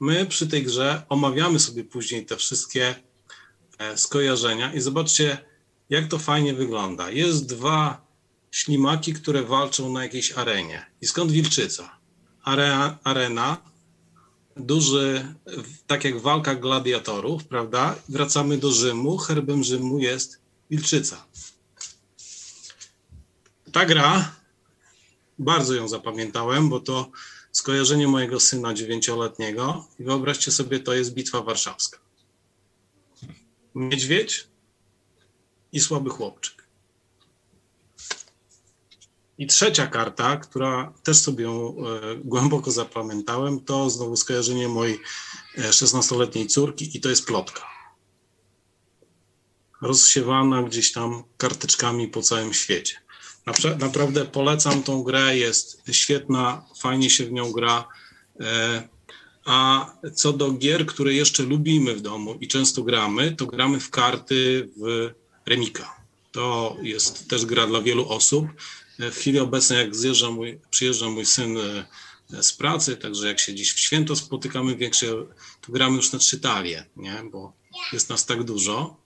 My 0.01 0.27
przy 0.27 0.47
tej 0.47 0.63
grze 0.65 1.03
omawiamy 1.09 1.59
sobie 1.59 1.85
później 1.85 2.27
te 2.27 2.37
wszystkie 2.37 2.95
e, 3.79 3.99
skojarzenia 3.99 4.75
i 4.75 4.81
zobaczcie, 4.81 5.39
jak 5.91 6.09
to 6.09 6.19
fajnie 6.19 6.55
wygląda. 6.55 7.11
Jest 7.11 7.47
dwa 7.47 8.07
ślimaki, 8.51 9.13
które 9.13 9.43
walczą 9.43 9.93
na 9.93 10.03
jakiejś 10.03 10.33
arenie. 10.33 10.87
I 11.01 11.07
skąd 11.07 11.33
wilczyca? 11.33 11.99
Are, 12.45 12.99
arena, 13.05 13.57
duży, 14.57 15.35
tak 15.87 16.05
jak 16.05 16.21
walka 16.21 16.55
gladiatorów, 16.55 17.45
prawda? 17.45 17.97
Wracamy 18.09 18.59
do 18.59 18.73
Rzymu. 18.73 19.19
Herbem 19.19 19.65
Rzymu 19.65 19.99
jest 19.99 20.41
wilczyca. 20.71 21.25
Ta 23.73 23.87
gra, 23.87 24.33
bardzo 25.39 25.75
ją 25.75 25.89
zapamiętałem, 25.89 26.69
bo 26.69 26.81
to 26.81 27.11
skojarzenie 27.53 28.09
mojego 28.09 28.41
syna 28.41 28.75
dziewięcioletniego 28.75 29.87
i 29.99 30.05
wyobraźcie 30.05 30.51
sobie, 30.53 30.81
to 30.81 30.95
jest 30.95 31.15
Bitwa 31.15 31.43
Warszawska. 31.43 31.99
Niedźwiedź 33.75 34.47
i 35.73 35.81
słaby 35.81 36.11
chłopczyk. 36.11 36.63
I 39.39 39.47
trzecia 39.47 39.87
karta, 39.87 40.37
która 40.37 40.93
też 41.03 41.17
sobie 41.17 41.49
e, 41.49 41.71
głęboko 42.25 42.71
zapamiętałem, 42.71 43.61
to 43.61 43.91
znowu 43.91 44.17
skojarzenie 44.17 44.69
mojej 44.69 45.01
16-letniej 45.59 46.45
e, 46.45 46.49
córki 46.49 46.97
i 46.97 47.01
to 47.01 47.09
jest 47.09 47.27
plotka. 47.27 47.63
Rozsiewana 49.83 50.63
gdzieś 50.63 50.93
tam 50.93 51.25
karteczkami 51.37 52.09
po 52.09 52.23
całym 52.23 52.55
świecie. 52.55 53.02
Naprawdę 53.79 54.25
polecam 54.25 54.83
tą 54.83 55.03
grę, 55.03 55.37
jest 55.37 55.83
świetna, 55.93 56.65
fajnie 56.79 57.11
się 57.11 57.27
w 57.27 57.33
nią 57.33 57.53
gra. 57.53 57.89
E, 58.41 58.89
a 59.45 59.91
co 60.15 60.33
do 60.33 60.53
gier, 60.53 60.87
które 60.87 61.15
jeszcze 61.15 61.43
lubimy 61.43 61.95
w 61.95 62.01
domu 62.01 62.39
i 62.41 62.49
często 62.49 62.83
gramy, 62.83 63.37
to 63.37 63.47
gramy 63.47 63.81
w 63.81 63.91
karty 63.91 64.69
w 64.77 65.11
Remika. 65.47 65.97
To 66.33 66.77
jest 66.83 67.29
też 67.29 67.47
gra 67.47 67.67
dla 67.67 67.83
wielu 67.83 68.09
osób. 68.09 68.47
E, 68.99 69.11
w 69.11 69.17
chwili 69.17 69.39
obecnej, 69.39 69.79
jak 69.79 69.97
zjeżdża 69.97 70.31
mój, 70.31 70.61
przyjeżdża 70.71 71.09
mój 71.11 71.27
syn 71.27 71.57
e, 71.59 72.43
z 72.43 72.53
pracy, 72.53 72.97
także 72.97 73.29
jak 73.29 73.41
się 73.41 73.55
dziś 73.55 73.73
w 73.73 73.81
święto 73.81 74.17
spotykamy 74.17 74.77
większe, 74.77 75.07
to 75.61 75.73
gramy 75.73 75.97
już 75.97 76.13
na 76.13 76.19
trzy 76.19 76.41
talie, 76.41 76.85
nie? 76.97 77.23
bo 77.33 77.53
jest 77.93 78.09
nas 78.09 78.27
tak 78.27 78.45
dużo. 78.45 78.97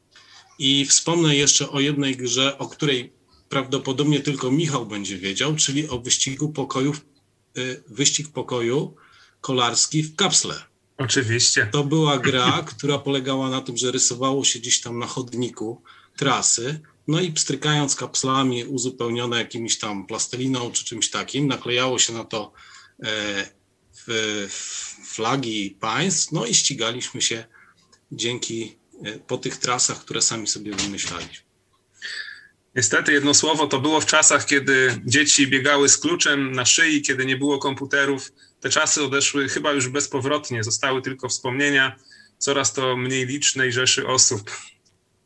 I 0.59 0.87
wspomnę 0.87 1.37
jeszcze 1.37 1.71
o 1.71 1.81
jednej 1.81 2.17
grze, 2.17 2.59
o 2.59 2.69
której 2.69 3.16
prawdopodobnie 3.49 4.21
tylko 4.21 4.51
Michał 4.51 4.87
będzie 4.87 5.19
wiedział, 5.19 5.57
czyli 5.57 5.89
o 5.89 5.99
wyścigu 5.99 6.53
pokojów, 6.53 7.07
y, 7.59 7.83
wyścig 7.89 8.29
pokoju 8.29 8.95
kolarski 9.41 10.03
w 10.03 10.17
kapsle. 10.17 10.55
Oczywiście. 10.99 11.69
To 11.73 11.85
była 11.85 12.19
gra, 12.19 12.63
która 12.77 12.99
polegała 12.99 13.51
na 13.51 13.61
tym, 13.61 13.77
że 13.77 13.93
rysowało 13.93 14.45
się 14.45 14.59
gdzieś 14.59 14.81
tam 14.81 14.99
na 14.99 15.07
chodniku 15.07 15.83
trasy, 16.17 16.81
no 17.09 17.21
i 17.21 17.33
pstrykając 17.33 17.95
kapslami 17.95 18.65
uzupełnione 18.65 19.39
jakimiś 19.39 19.79
tam 19.79 20.07
plasteliną 20.07 20.73
czy 20.73 20.85
czymś 20.85 21.11
takim, 21.11 21.47
naklejało 21.47 21.99
się 21.99 22.13
na 22.13 22.25
to 22.25 22.53
e, 23.03 23.47
flagi 25.05 25.77
państw, 25.81 26.33
no 26.33 26.47
i 26.47 26.55
ścigaliśmy 26.55 27.23
się 27.23 27.45
dzięki 28.13 28.77
e, 29.05 29.19
po 29.19 29.39
tych 29.39 29.57
trasach, 29.57 30.01
które 30.01 30.23
sami 30.23 30.47
sobie 30.47 30.73
wymyślaliśmy. 30.73 31.46
Niestety 32.77 33.13
jedno 33.13 33.35
słowo 33.35 33.67
to 33.67 33.81
było 33.81 34.01
w 34.01 34.07
czasach, 34.07 34.47
kiedy 34.47 35.01
dzieci 35.05 35.47
biegały 35.47 35.89
z 35.89 35.99
kluczem 35.99 36.53
na 36.53 36.65
szyi, 36.65 37.03
kiedy 37.03 37.27
nie 37.27 37.37
było 37.37 37.59
komputerów. 37.59 38.33
Te 38.61 38.71
czasy 38.71 39.05
odeszły 39.05 39.49
chyba 39.49 39.73
już 39.73 39.89
bezpowrotnie, 39.89 40.65
zostały 40.65 41.03
tylko 41.03 41.29
wspomnienia 41.29 41.97
coraz 42.39 42.73
to 42.73 42.97
mniej 42.97 43.27
licznej 43.27 43.73
rzeszy 43.73 44.07
osób. 44.07 44.51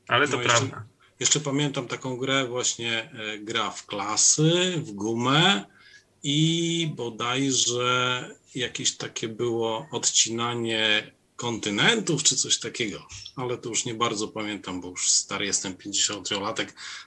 Ale 0.09 0.29
to 0.29 0.37
no 0.37 0.43
prawda. 0.43 0.65
Jeszcze, 0.65 0.83
jeszcze, 1.21 1.41
pamiętam 1.41 1.89
taką 1.89 2.17
grę, 2.17 2.47
właśnie 2.47 3.11
e, 3.13 3.39
gra 3.39 3.71
w 3.71 3.87
klasy, 3.87 4.75
w 4.77 4.91
gumę 4.91 5.65
i 6.23 6.93
bodajże 6.97 8.29
jakieś 8.55 8.97
takie 8.97 9.29
było 9.29 9.89
odcinanie 9.93 11.13
kontynentów 11.41 12.23
czy 12.23 12.37
coś 12.37 12.59
takiego, 12.59 13.07
ale 13.37 13.59
to 13.59 13.69
już 13.69 13.85
nie 13.85 13.95
bardzo 13.95 14.29
pamiętam, 14.29 14.81
bo 14.81 14.89
już 14.89 15.11
stary 15.11 15.47
jestem 15.47 15.75
50-latek, 15.75 16.67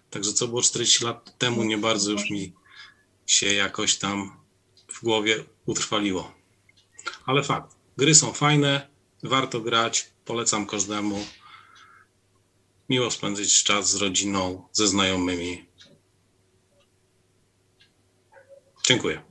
także 0.09 0.33
co 0.33 0.47
było 0.47 0.61
40 0.61 1.05
lat 1.05 1.37
temu 1.37 1.63
nie 1.63 1.77
bardzo 1.77 2.11
już 2.11 2.29
mi 2.29 2.53
się 3.25 3.53
jakoś 3.53 3.97
tam 3.97 4.37
w 4.87 5.03
głowie 5.03 5.43
utrwaliło. 5.65 6.33
Ale 7.25 7.43
fakt, 7.43 7.75
gry 7.97 8.15
są 8.15 8.33
fajne, 8.33 8.87
warto 9.23 9.61
grać, 9.61 10.09
polecam 10.25 10.65
każdemu. 10.65 11.25
Miło 12.89 13.11
spędzić 13.11 13.63
czas 13.63 13.89
z 13.89 13.95
rodziną, 13.95 14.67
ze 14.71 14.87
znajomymi. 14.87 15.65
Dziękuję. 18.87 19.21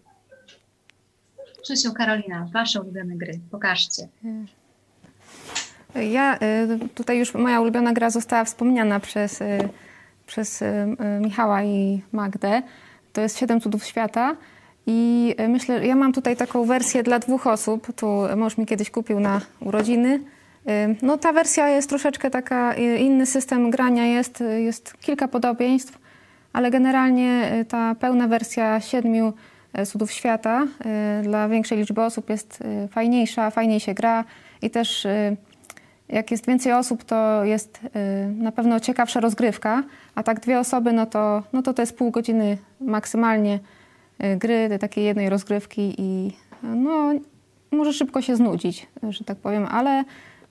Krzysiu, 1.62 1.92
Karolina, 1.92 2.50
wasze 2.52 2.80
ulubione 2.80 3.16
gry, 3.16 3.40
pokażcie. 3.50 4.08
Ja 5.94 6.36
y, 6.36 6.88
tutaj 6.94 7.18
już 7.18 7.34
moja 7.34 7.60
ulubiona 7.60 7.92
gra 7.92 8.10
została 8.10 8.44
wspomniana 8.44 9.00
przez, 9.00 9.40
y, 9.40 9.68
przez 10.26 10.62
y, 10.62 10.96
Michała 11.20 11.62
i 11.62 12.02
Magdę. 12.12 12.62
To 13.12 13.20
jest 13.20 13.38
Siedem 13.38 13.60
Cudów 13.60 13.84
Świata. 13.84 14.36
I 14.86 15.34
myślę, 15.48 15.86
ja 15.86 15.96
mam 15.96 16.12
tutaj 16.12 16.36
taką 16.36 16.64
wersję 16.64 17.02
dla 17.02 17.18
dwóch 17.18 17.46
osób. 17.46 17.92
Tu 17.96 18.06
mąż 18.36 18.58
mi 18.58 18.66
kiedyś 18.66 18.90
kupił 18.90 19.20
na 19.20 19.40
urodziny. 19.60 20.20
No 21.02 21.18
ta 21.18 21.32
wersja 21.32 21.68
jest 21.68 21.88
troszeczkę 21.88 22.30
taka, 22.30 22.74
inny 22.74 23.26
system 23.26 23.70
grania 23.70 24.06
jest, 24.06 24.44
jest 24.58 24.96
kilka 25.00 25.28
podobieństw, 25.28 25.98
ale 26.52 26.70
generalnie 26.70 27.50
ta 27.68 27.94
pełna 27.94 28.28
wersja 28.28 28.80
siedmiu 28.80 29.32
cudów 29.86 30.12
świata 30.12 30.66
dla 31.22 31.48
większej 31.48 31.78
liczby 31.78 32.02
osób 32.02 32.30
jest 32.30 32.62
fajniejsza, 32.90 33.50
fajniej 33.50 33.80
się 33.80 33.94
gra 33.94 34.24
i 34.62 34.70
też 34.70 35.06
jak 36.12 36.30
jest 36.30 36.46
więcej 36.46 36.72
osób, 36.72 37.04
to 37.04 37.44
jest 37.44 37.80
y, 37.84 37.88
na 38.34 38.52
pewno 38.52 38.80
ciekawsza 38.80 39.20
rozgrywka, 39.20 39.82
a 40.14 40.22
tak 40.22 40.40
dwie 40.40 40.58
osoby, 40.58 40.92
no 40.92 41.06
to, 41.06 41.42
no 41.52 41.62
to 41.62 41.74
to 41.74 41.82
jest 41.82 41.96
pół 41.96 42.10
godziny 42.10 42.58
maksymalnie 42.80 43.60
y, 44.24 44.36
gry, 44.36 44.78
takiej 44.80 45.04
jednej 45.04 45.30
rozgrywki 45.30 45.94
i 45.98 46.32
no, 46.62 47.12
może 47.70 47.92
szybko 47.92 48.22
się 48.22 48.36
znudzić, 48.36 48.86
że 49.08 49.24
tak 49.24 49.38
powiem, 49.38 49.66
ale 49.70 50.04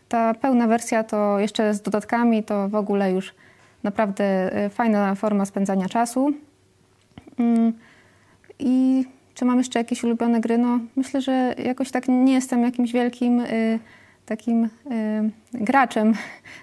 ta 0.09 0.33
pełna 0.33 0.67
wersja 0.67 1.03
to 1.03 1.39
jeszcze 1.39 1.73
z 1.73 1.81
dodatkami 1.81 2.43
to 2.43 2.69
w 2.69 2.75
ogóle 2.75 3.11
już 3.11 3.33
naprawdę 3.83 4.55
y, 4.65 4.69
fajna 4.69 5.15
forma 5.15 5.45
spędzania 5.45 5.89
czasu. 5.89 6.31
Mm, 7.39 7.73
I 8.59 9.05
czy 9.33 9.45
mam 9.45 9.57
jeszcze 9.57 9.79
jakieś 9.79 10.03
ulubione 10.03 10.41
gry? 10.41 10.57
No, 10.57 10.79
myślę, 10.95 11.21
że 11.21 11.55
jakoś 11.57 11.91
tak 11.91 12.07
nie 12.07 12.33
jestem 12.33 12.63
jakimś 12.63 12.91
wielkim 12.91 13.41
takim 14.31 14.65
y, 14.65 14.69
graczem 15.53 16.13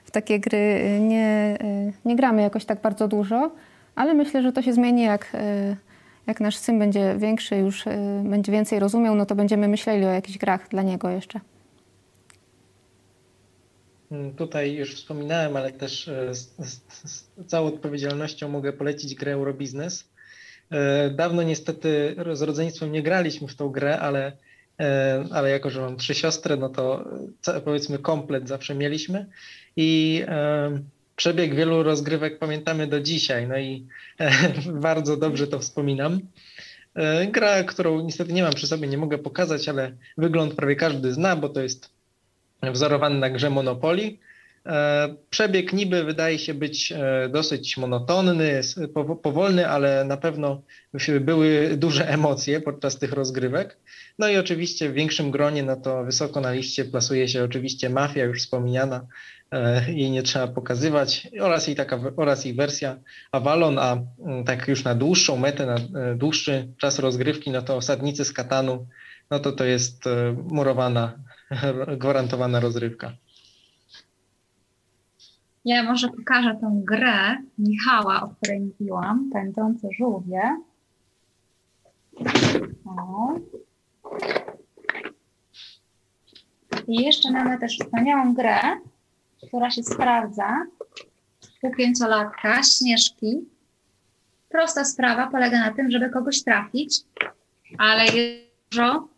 w 0.04 0.10
takie 0.10 0.40
gry. 0.40 0.98
Nie, 1.00 1.58
y, 1.62 1.92
nie 2.08 2.16
gramy 2.16 2.42
jakoś 2.42 2.64
tak 2.64 2.80
bardzo 2.80 3.08
dużo, 3.08 3.50
ale 3.94 4.14
myślę, 4.14 4.42
że 4.42 4.52
to 4.52 4.62
się 4.62 4.72
zmieni, 4.72 5.02
jak, 5.02 5.34
y, 5.34 5.76
jak 6.26 6.40
nasz 6.40 6.56
syn 6.56 6.78
będzie 6.78 7.14
większy, 7.18 7.56
już 7.56 7.84
będzie 8.24 8.52
więcej 8.52 8.78
rozumiał, 8.78 9.14
no 9.14 9.26
to 9.26 9.34
będziemy 9.34 9.68
myśleli 9.68 10.04
o 10.04 10.10
jakichś 10.10 10.38
grach 10.38 10.68
dla 10.68 10.82
niego 10.82 11.10
jeszcze. 11.10 11.40
Mm, 14.12 14.34
tutaj 14.34 14.74
już 14.74 14.94
wspominałem, 14.94 15.56
ale 15.56 15.72
też 15.72 16.10
z, 16.30 16.38
z, 16.38 16.80
z 17.10 17.28
całą 17.46 17.66
odpowiedzialnością 17.66 18.48
mogę 18.48 18.72
polecić 18.72 19.14
grę 19.14 19.32
Eurobiznes. 19.32 20.08
Dawno 21.14 21.42
niestety 21.42 22.16
z 22.32 22.42
rodzeństwem 22.42 22.92
nie 22.92 23.02
graliśmy 23.02 23.48
w 23.48 23.56
tą 23.56 23.68
grę, 23.68 24.00
ale 24.00 24.32
ale 25.30 25.50
jako, 25.50 25.70
że 25.70 25.80
mam 25.80 25.96
trzy 25.96 26.14
siostry, 26.14 26.56
no 26.56 26.68
to 26.68 27.04
powiedzmy 27.64 27.98
komplet 27.98 28.48
zawsze 28.48 28.74
mieliśmy 28.74 29.26
i 29.76 30.22
e, 30.28 30.78
przebieg 31.16 31.54
wielu 31.54 31.82
rozgrywek 31.82 32.38
pamiętamy 32.38 32.86
do 32.86 33.00
dzisiaj, 33.00 33.48
no 33.48 33.58
i 33.58 33.86
e, 34.20 34.30
bardzo 34.88 35.16
dobrze 35.16 35.46
to 35.46 35.58
wspominam. 35.58 36.20
Gra, 37.32 37.64
którą 37.64 38.00
niestety 38.02 38.32
nie 38.32 38.42
mam 38.42 38.52
przy 38.52 38.66
sobie, 38.66 38.88
nie 38.88 38.98
mogę 38.98 39.18
pokazać, 39.18 39.68
ale 39.68 39.92
wygląd 40.16 40.54
prawie 40.54 40.76
każdy 40.76 41.12
zna, 41.12 41.36
bo 41.36 41.48
to 41.48 41.60
jest 41.60 41.90
wzorowany 42.62 43.18
na 43.18 43.30
grze 43.30 43.50
Monopoly. 43.50 44.18
Przebieg 45.30 45.72
niby 45.72 46.04
wydaje 46.04 46.38
się 46.38 46.54
być 46.54 46.92
dosyć 47.30 47.76
monotonny, 47.76 48.60
powolny, 49.22 49.68
ale 49.68 50.04
na 50.04 50.16
pewno 50.16 50.62
były 51.20 51.76
duże 51.76 52.08
emocje 52.14 52.60
podczas 52.60 52.98
tych 52.98 53.12
rozgrywek. 53.12 53.78
No 54.18 54.28
i 54.28 54.36
oczywiście 54.36 54.88
w 54.88 54.92
większym 54.92 55.30
gronie, 55.30 55.62
no 55.62 55.76
to 55.76 56.04
wysoko 56.04 56.40
na 56.40 56.52
liście 56.52 56.84
plasuje 56.84 57.28
się 57.28 57.44
oczywiście 57.44 57.90
Mafia, 57.90 58.24
już 58.24 58.38
wspomniana, 58.38 59.06
e, 59.50 59.92
jej 59.92 60.10
nie 60.10 60.22
trzeba 60.22 60.48
pokazywać, 60.48 61.28
oraz 61.40 61.66
jej, 61.66 61.76
taka, 61.76 62.00
oraz 62.16 62.44
jej 62.44 62.54
wersja 62.54 62.96
Avalon, 63.32 63.78
a 63.78 63.92
mm, 64.26 64.44
tak 64.44 64.68
już 64.68 64.84
na 64.84 64.94
dłuższą 64.94 65.36
metę, 65.36 65.66
na 65.66 65.74
e, 65.74 66.14
dłuższy 66.14 66.68
czas 66.78 66.98
rozgrywki, 66.98 67.50
no 67.50 67.62
to 67.62 67.76
Osadnicy 67.76 68.24
z 68.24 68.32
Katanu, 68.32 68.86
no 69.30 69.38
to 69.38 69.52
to 69.52 69.64
jest 69.64 70.06
e, 70.06 70.36
murowana, 70.50 71.18
gwarantowana 71.98 72.60
rozrywka. 72.60 73.12
Ja 75.64 75.82
może 75.82 76.08
pokażę 76.08 76.58
tę 76.60 76.80
grę 76.84 77.36
Michała, 77.58 78.22
o 78.22 78.28
której 78.28 78.60
mówiłam, 78.60 79.30
Pędzące 79.32 79.88
żółwie. 79.98 80.42
O. 82.86 83.34
I 86.88 87.04
jeszcze 87.04 87.30
mamy 87.30 87.58
też 87.58 87.78
wspaniałą 87.78 88.34
grę, 88.34 88.60
która 89.46 89.70
się 89.70 89.82
sprawdza 89.82 90.66
u 91.62 91.70
pięciolatka, 91.70 92.62
Śnieżki. 92.62 93.38
Prosta 94.48 94.84
sprawa 94.84 95.26
polega 95.26 95.58
na 95.58 95.72
tym, 95.72 95.90
żeby 95.90 96.10
kogoś 96.10 96.42
trafić, 96.42 97.00
ale 97.78 98.04
jest 98.04 98.48
dużo 98.70 99.08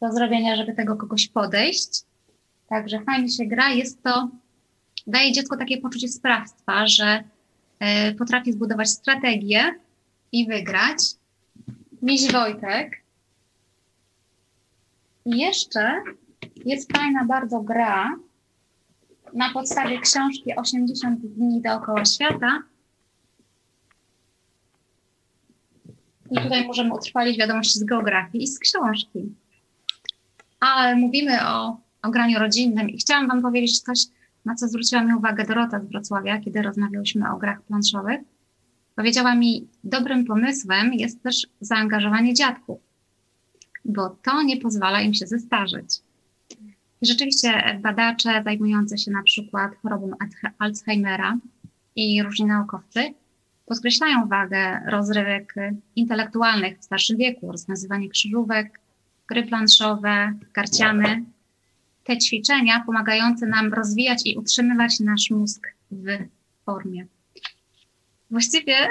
do 0.00 0.12
zrobienia, 0.12 0.56
żeby 0.56 0.74
tego 0.74 0.96
kogoś 0.96 1.28
podejść. 1.28 2.02
Także 2.68 3.00
fajnie 3.00 3.28
się 3.28 3.46
gra. 3.46 3.70
Jest 3.70 4.02
to, 4.02 4.28
daje 5.08 5.32
dziecku 5.32 5.56
takie 5.56 5.78
poczucie 5.78 6.08
sprawstwa, 6.08 6.86
że 6.86 7.24
y, 8.10 8.14
potrafi 8.14 8.52
zbudować 8.52 8.90
strategię 8.90 9.74
i 10.32 10.46
wygrać. 10.46 10.98
Miś 12.02 12.32
Wojtek 12.32 13.02
i 15.24 15.38
jeszcze 15.38 16.02
jest 16.64 16.92
fajna 16.96 17.24
bardzo 17.24 17.60
gra 17.60 18.16
na 19.34 19.52
podstawie 19.52 20.00
książki 20.00 20.56
80 20.56 21.20
dni 21.20 21.60
dookoła 21.60 22.04
świata. 22.04 22.62
I 26.30 26.40
tutaj 26.40 26.66
możemy 26.66 26.94
utrwalić 26.94 27.38
wiadomości 27.38 27.78
z 27.78 27.84
geografii 27.84 28.44
i 28.44 28.46
z 28.46 28.58
książki. 28.58 29.34
Ale 30.60 30.96
mówimy 30.96 31.46
o, 31.48 31.76
o 32.02 32.10
graniu 32.10 32.38
rodzinnym 32.38 32.90
i 32.90 32.98
chciałam 32.98 33.28
Wam 33.28 33.42
powiedzieć 33.42 33.80
coś, 33.80 33.98
na 34.44 34.54
co 34.54 34.68
zwróciła 34.68 35.04
mi 35.04 35.14
uwagę 35.14 35.44
Dorota 35.44 35.80
z 35.80 35.88
Wrocławia, 35.88 36.40
kiedy 36.40 36.62
rozmawiałyśmy 36.62 37.30
o 37.32 37.36
grach 37.36 37.62
planszowych. 37.62 38.20
Powiedziała 38.96 39.34
mi, 39.34 39.68
dobrym 39.84 40.24
pomysłem 40.24 40.94
jest 40.94 41.22
też 41.22 41.46
zaangażowanie 41.60 42.34
dziadków 42.34 42.88
bo 43.88 44.16
to 44.22 44.42
nie 44.42 44.56
pozwala 44.56 45.00
im 45.00 45.14
się 45.14 45.26
zestarzeć. 45.26 45.98
I 47.02 47.06
rzeczywiście 47.06 47.78
badacze 47.82 48.42
zajmujący 48.44 48.98
się 48.98 49.10
na 49.10 49.22
przykład 49.22 49.76
chorobą 49.82 50.10
Alzheimera 50.58 51.38
i 51.96 52.22
różni 52.22 52.46
naukowcy 52.46 53.14
podkreślają 53.66 54.28
wagę 54.28 54.80
rozrywek 54.86 55.54
intelektualnych 55.96 56.78
w 56.78 56.84
starszym 56.84 57.16
wieku, 57.16 57.52
rozwiązywanie 57.52 58.08
krzyżówek, 58.08 58.80
gry 59.28 59.42
planszowe, 59.42 60.32
karciane. 60.52 61.22
Te 62.08 62.18
ćwiczenia 62.18 62.82
pomagające 62.86 63.46
nam 63.46 63.74
rozwijać 63.74 64.22
i 64.24 64.36
utrzymywać 64.36 65.00
nasz 65.00 65.30
mózg 65.30 65.66
w 65.90 66.06
formie. 66.66 67.06
Właściwie 68.30 68.88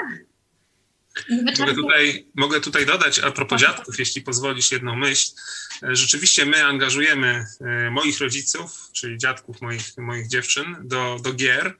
Mogę 1.58 1.74
tutaj, 1.74 2.26
mogę 2.34 2.60
tutaj 2.60 2.86
dodać 2.86 3.18
a 3.18 3.30
propos 3.30 3.60
dziadków, 3.60 3.98
jeśli 3.98 4.22
pozwolisz 4.22 4.72
jedną 4.72 4.96
myśl. 4.96 5.32
Rzeczywiście 5.82 6.46
my 6.46 6.64
angażujemy 6.64 7.44
e, 7.60 7.90
moich 7.90 8.18
rodziców, 8.18 8.90
czyli 8.92 9.18
dziadków 9.18 9.60
moich, 9.60 9.96
moich 9.96 10.28
dziewczyn, 10.28 10.76
do, 10.84 11.16
do 11.22 11.32
gier. 11.32 11.76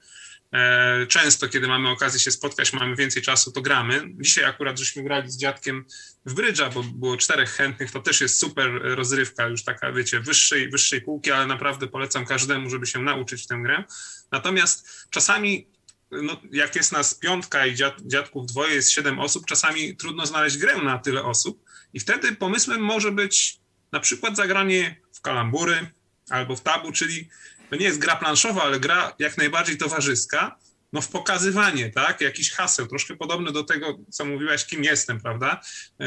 E, 0.53 1.07
często, 1.07 1.49
kiedy 1.49 1.69
mamy 1.69 1.89
okazję 1.89 2.21
się 2.21 2.31
spotkać, 2.31 2.73
mamy 2.73 2.97
więcej 2.97 3.23
czasu, 3.23 3.53
to 3.53 3.63
gramy. 3.63 4.03
Dzisiaj 4.21 4.45
akurat 4.45 4.79
żeśmy 4.79 5.03
grali 5.03 5.31
z 5.31 5.37
dziadkiem 5.37 5.85
w 6.27 6.35
brydża, 6.35 6.71
bo 6.71 6.83
było 6.83 7.17
czterech 7.17 7.51
chętnych, 7.51 7.91
to 7.91 8.01
też 8.01 8.21
jest 8.21 8.39
super 8.39 8.71
rozrywka, 8.83 9.47
już 9.47 9.65
taka, 9.65 9.93
wiecie, 9.93 10.21
wyższej, 10.21 10.71
wyższej 10.71 11.01
półki, 11.01 11.31
ale 11.31 11.47
naprawdę 11.47 11.87
polecam 11.87 12.27
każdemu, 12.27 12.71
żeby 12.71 12.87
się 12.87 12.99
nauczyć 12.99 13.47
tę 13.47 13.59
grę. 13.63 13.85
Natomiast 14.33 15.07
czasami 15.11 15.69
no, 16.11 16.41
jak 16.53 16.77
jest 16.77 16.93
nas 16.93 17.15
piątka 17.15 17.67
i 17.67 17.75
dziad, 17.75 17.95
dziadków 18.07 18.47
dwoje, 18.47 18.75
jest 18.75 18.91
siedem 18.91 19.19
osób, 19.19 19.47
czasami 19.47 19.97
trudno 19.97 20.27
znaleźć 20.27 20.57
grę 20.57 20.83
na 20.83 20.99
tyle 20.99 21.25
osób 21.25 21.65
i 21.93 22.01
wtedy 22.01 22.33
pomysłem 22.33 22.81
może 22.81 23.13
być 23.13 23.61
na 23.93 24.01
przykład 24.01 24.37
zagranie 24.37 25.01
w 25.13 25.21
kalambury 25.21 25.91
albo 26.31 26.57
w 26.57 26.61
tabu, 26.61 26.93
czyli 26.93 27.29
to 27.71 27.77
nie 27.77 27.87
jest 27.87 27.99
gra 27.99 28.17
planszowa, 28.17 28.63
ale 28.63 28.81
gra 28.81 29.15
jak 29.19 29.39
najbardziej 29.39 29.77
towarzyska, 29.77 30.59
no 30.93 31.01
w 31.01 31.09
pokazywanie, 31.09 31.91
tak, 31.91 32.21
jakiś 32.21 32.53
haseł, 32.53 32.87
troszkę 32.87 33.17
podobne 33.17 33.53
do 33.53 33.65
tego, 33.65 33.99
co 34.11 34.25
mówiłaś, 34.25 34.67
kim 34.67 34.85
jestem, 34.85 35.21
prawda? 35.21 35.61
Yy, 35.99 36.07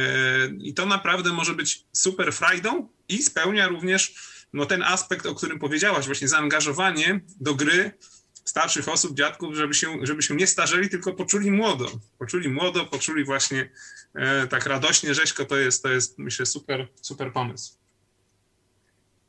I 0.59 0.73
to 0.73 0.85
naprawdę 0.85 1.33
może 1.33 1.53
być 1.53 1.85
super 1.93 2.33
frajdą 2.33 2.89
i 3.09 3.23
spełnia 3.23 3.67
również 3.67 4.15
no, 4.53 4.65
ten 4.65 4.83
aspekt, 4.83 5.25
o 5.25 5.35
którym 5.35 5.59
powiedziałaś, 5.59 6.05
właśnie 6.05 6.27
zaangażowanie 6.27 7.21
do 7.39 7.55
gry 7.55 7.91
starszych 8.45 8.89
osób, 8.89 9.17
dziadków, 9.17 9.55
żeby 9.55 9.73
się, 9.73 9.99
żeby 10.03 10.23
się 10.23 10.35
nie 10.35 10.47
starzeli, 10.47 10.89
tylko 10.89 11.13
poczuli 11.13 11.51
młodo. 11.51 11.91
Poczuli 12.19 12.49
młodo, 12.49 12.85
poczuli 12.85 13.23
właśnie 13.25 13.69
e, 14.15 14.47
tak 14.47 14.65
radośnie 14.65 15.13
rzeźko, 15.15 15.45
to 15.45 15.57
jest, 15.57 15.83
to 15.83 15.89
jest 15.89 16.17
myślę 16.17 16.45
super, 16.45 16.87
super 17.01 17.33
pomysł. 17.33 17.80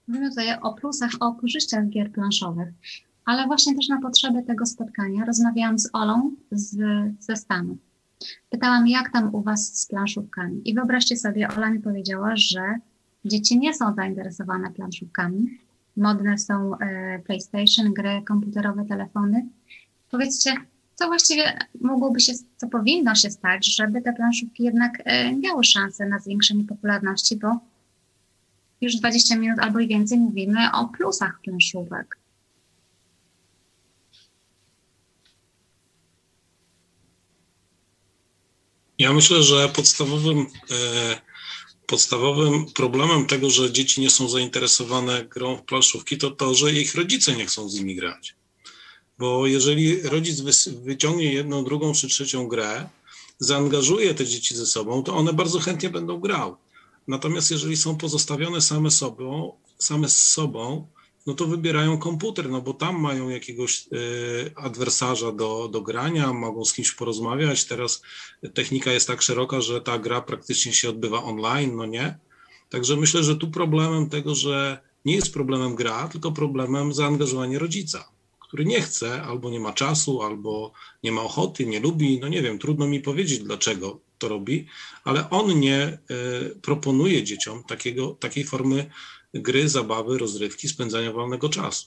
Mówimy 0.08 0.30
tutaj 0.30 0.58
o 0.60 0.74
plusach, 0.74 1.10
o 1.20 1.34
korzyściach 1.34 1.88
gier 1.88 2.12
planszowych, 2.12 2.68
ale 3.24 3.46
właśnie 3.46 3.76
też 3.76 3.88
na 3.88 4.00
potrzeby 4.00 4.42
tego 4.42 4.66
spotkania 4.66 5.24
rozmawiałam 5.24 5.78
z 5.78 5.88
Olą 5.92 6.30
z, 6.50 6.76
ze 7.20 7.36
Stanów. 7.36 7.78
Pytałam, 8.50 8.88
jak 8.88 9.12
tam 9.12 9.34
u 9.34 9.42
Was 9.42 9.80
z 9.80 9.86
planszówkami. 9.86 10.70
I 10.70 10.74
wyobraźcie 10.74 11.16
sobie, 11.16 11.48
Ola 11.48 11.70
mi 11.70 11.80
powiedziała, 11.80 12.36
że 12.36 12.74
dzieci 13.24 13.58
nie 13.58 13.74
są 13.74 13.94
zainteresowane 13.94 14.70
planszówkami, 14.70 15.58
modne 15.96 16.38
są 16.38 16.78
e, 16.78 17.18
PlayStation, 17.18 17.94
gry 17.94 18.22
komputerowe, 18.26 18.84
telefony. 18.84 19.48
Powiedzcie, 20.10 20.54
co 20.94 21.06
właściwie 21.06 21.58
mogłoby 21.80 22.20
się, 22.20 22.32
co 22.56 22.68
powinno 22.68 23.14
się 23.14 23.30
stać, 23.30 23.76
żeby 23.76 24.02
te 24.02 24.12
planszówki 24.12 24.62
jednak 24.62 25.02
e, 25.04 25.36
miały 25.36 25.64
szansę 25.64 26.06
na 26.06 26.18
zwiększenie 26.18 26.64
popularności, 26.64 27.36
bo 27.36 27.60
już 28.82 28.96
20 28.96 29.36
minut 29.36 29.58
albo 29.58 29.80
i 29.80 29.88
więcej 29.88 30.18
mówimy 30.18 30.72
o 30.72 30.88
plusach 30.88 31.40
planszówek. 31.44 32.18
Ja 38.98 39.12
myślę, 39.12 39.42
że 39.42 39.68
podstawowym 39.68 40.46
e, 40.70 41.20
podstawowym 41.86 42.66
problemem 42.74 43.26
tego, 43.26 43.50
że 43.50 43.72
dzieci 43.72 44.00
nie 44.00 44.10
są 44.10 44.28
zainteresowane 44.28 45.24
grą 45.24 45.56
w 45.56 45.62
planszówki, 45.62 46.18
to 46.18 46.30
to, 46.30 46.54
że 46.54 46.72
ich 46.72 46.94
rodzice 46.94 47.36
nie 47.36 47.46
chcą 47.46 47.68
z 47.68 47.74
nimi 47.74 47.96
grać. 47.96 48.34
Bo 49.18 49.46
jeżeli 49.46 50.02
rodzic 50.02 50.40
wyciągnie 50.66 51.32
jedną, 51.32 51.64
drugą 51.64 51.92
czy 51.92 52.08
trzecią 52.08 52.48
grę, 52.48 52.88
zaangażuje 53.38 54.14
te 54.14 54.26
dzieci 54.26 54.56
ze 54.56 54.66
sobą, 54.66 55.02
to 55.02 55.16
one 55.16 55.32
bardzo 55.32 55.58
chętnie 55.58 55.90
będą 55.90 56.20
grały. 56.20 56.56
Natomiast 57.08 57.50
jeżeli 57.50 57.76
są 57.76 57.96
pozostawione 57.96 58.60
same 58.60 58.90
sobą, 58.90 59.52
same 59.78 60.08
z 60.08 60.22
sobą, 60.22 60.86
no 61.26 61.34
to 61.34 61.46
wybierają 61.46 61.98
komputer, 61.98 62.50
no 62.50 62.62
bo 62.62 62.74
tam 62.74 63.00
mają 63.00 63.28
jakiegoś 63.28 63.86
y, 63.92 64.52
adwersarza 64.56 65.32
do, 65.32 65.68
do 65.68 65.82
grania, 65.82 66.32
mogą 66.32 66.64
z 66.64 66.72
kimś 66.72 66.92
porozmawiać. 66.92 67.64
Teraz 67.64 68.02
technika 68.54 68.92
jest 68.92 69.06
tak 69.06 69.22
szeroka, 69.22 69.60
że 69.60 69.80
ta 69.80 69.98
gra 69.98 70.20
praktycznie 70.20 70.72
się 70.72 70.88
odbywa 70.88 71.22
online, 71.22 71.76
no 71.76 71.86
nie? 71.86 72.18
Także 72.68 72.96
myślę, 72.96 73.22
że 73.22 73.36
tu 73.36 73.50
problemem 73.50 74.08
tego, 74.08 74.34
że 74.34 74.80
nie 75.04 75.14
jest 75.14 75.32
problemem 75.32 75.74
gra, 75.74 76.08
tylko 76.08 76.32
problemem 76.32 76.92
zaangażowania 76.92 77.58
rodzica, 77.58 78.08
który 78.40 78.64
nie 78.64 78.80
chce, 78.80 79.22
albo 79.22 79.50
nie 79.50 79.60
ma 79.60 79.72
czasu, 79.72 80.22
albo 80.22 80.72
nie 81.02 81.12
ma 81.12 81.22
ochoty, 81.22 81.66
nie 81.66 81.80
lubi, 81.80 82.20
no 82.20 82.28
nie 82.28 82.42
wiem, 82.42 82.58
trudno 82.58 82.86
mi 82.86 83.00
powiedzieć, 83.00 83.38
dlaczego 83.38 84.00
to 84.22 84.28
robi, 84.28 84.66
ale 85.04 85.30
on 85.30 85.61
nie 85.61 85.98
y, 86.11 86.61
proponuje 86.62 87.24
dzieciom 87.24 87.64
takiego, 87.64 88.16
takiej 88.20 88.44
formy 88.44 88.90
gry, 89.35 89.68
zabawy, 89.68 90.18
rozrywki, 90.18 90.68
spędzania 90.68 91.12
wolnego 91.12 91.48
czasu. 91.48 91.87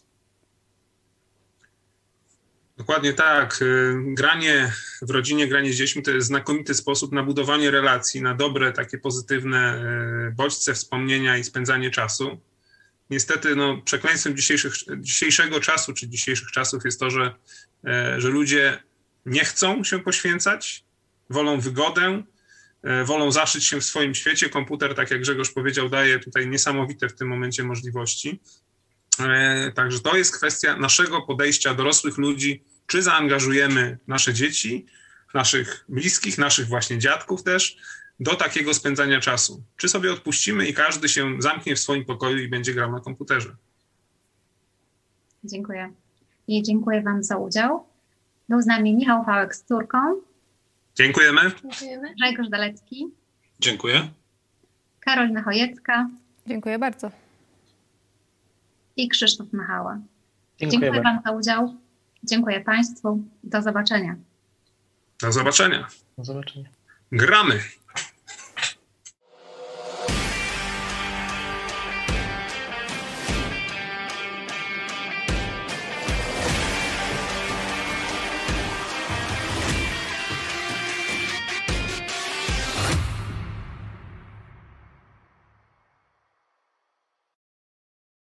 Dokładnie 2.77 3.13
tak. 3.13 3.61
Y, 3.61 3.95
granie 4.07 4.73
w 5.01 5.09
rodzinie, 5.09 5.47
granie 5.47 5.73
z 5.73 5.75
dziećmi 5.75 6.03
to 6.03 6.11
jest 6.11 6.27
znakomity 6.27 6.73
sposób 6.73 7.11
na 7.11 7.23
budowanie 7.23 7.71
relacji, 7.71 8.21
na 8.21 8.33
dobre, 8.35 8.71
takie 8.71 8.97
pozytywne 8.97 9.83
y, 10.29 10.35
bodźce, 10.35 10.73
wspomnienia 10.73 11.37
i 11.37 11.43
spędzanie 11.43 11.91
czasu. 11.91 12.37
Niestety, 13.09 13.55
no, 13.55 13.81
przekleństwem 13.81 14.35
dzisiejszego 14.99 15.59
czasu, 15.59 15.93
czy 15.93 16.07
dzisiejszych 16.07 16.51
czasów 16.51 16.85
jest 16.85 16.99
to, 16.99 17.09
że, 17.09 17.35
że 18.17 18.29
ludzie 18.29 18.83
nie 19.25 19.45
chcą 19.45 19.83
się 19.83 19.99
poświęcać, 19.99 20.84
wolą 21.29 21.59
wygodę, 21.59 22.23
E, 22.85 23.03
wolą 23.03 23.31
zaszyć 23.31 23.65
się 23.65 23.79
w 23.79 23.85
swoim 23.85 24.15
świecie. 24.15 24.49
Komputer, 24.49 24.95
tak 24.95 25.11
jak 25.11 25.21
Grzegorz 25.21 25.51
powiedział, 25.51 25.89
daje 25.89 26.19
tutaj 26.19 26.47
niesamowite 26.47 27.09
w 27.09 27.15
tym 27.15 27.27
momencie 27.27 27.63
możliwości. 27.63 28.39
E, 29.19 29.71
także 29.71 29.99
to 29.99 30.17
jest 30.17 30.37
kwestia 30.37 30.77
naszego 30.77 31.21
podejścia 31.21 31.73
dorosłych 31.73 32.17
ludzi, 32.17 32.63
czy 32.87 33.01
zaangażujemy 33.01 33.97
nasze 34.07 34.33
dzieci, 34.33 34.85
naszych 35.33 35.85
bliskich, 35.89 36.37
naszych 36.37 36.67
właśnie 36.67 36.97
dziadków 36.99 37.43
też 37.43 37.77
do 38.19 38.35
takiego 38.35 38.73
spędzania 38.73 39.21
czasu. 39.21 39.63
Czy 39.77 39.89
sobie 39.89 40.13
odpuścimy 40.13 40.67
i 40.67 40.73
każdy 40.73 41.09
się 41.09 41.35
zamknie 41.39 41.75
w 41.75 41.79
swoim 41.79 42.05
pokoju 42.05 42.37
i 42.37 42.47
będzie 42.47 42.73
grał 42.73 42.91
na 42.91 42.99
komputerze. 42.99 43.55
Dziękuję. 45.43 45.93
I 46.47 46.63
dziękuję 46.63 47.01
Wam 47.01 47.23
za 47.23 47.37
udział. 47.37 47.85
Był 48.49 48.61
z 48.61 48.65
nami 48.65 48.95
Michał 48.95 49.25
Fałek 49.25 49.55
z 49.55 49.63
córką, 49.63 49.97
Dziękujemy. 50.95 51.41
Dziękujemy. 51.61 52.13
Grzegorz 52.15 52.49
Dalecki. 52.49 53.07
Dziękuję. 53.59 54.09
Karolina 54.99 55.43
Chojecka. 55.43 56.09
Dziękuję 56.47 56.79
bardzo. 56.79 57.11
I 58.97 59.09
Krzysztof 59.09 59.53
Machała. 59.53 59.99
Dziękuję, 60.59 60.81
Dziękuję 60.81 61.01
Wam 61.03 61.19
za 61.25 61.31
udział. 61.31 61.75
Dziękuję 62.23 62.61
Państwu. 62.61 63.23
Do 63.43 63.61
zobaczenia. 63.61 64.15
Do 65.21 65.31
zobaczenia. 65.31 65.87
Do 66.17 66.23
zobaczenia. 66.23 66.69
Gramy. 67.11 67.59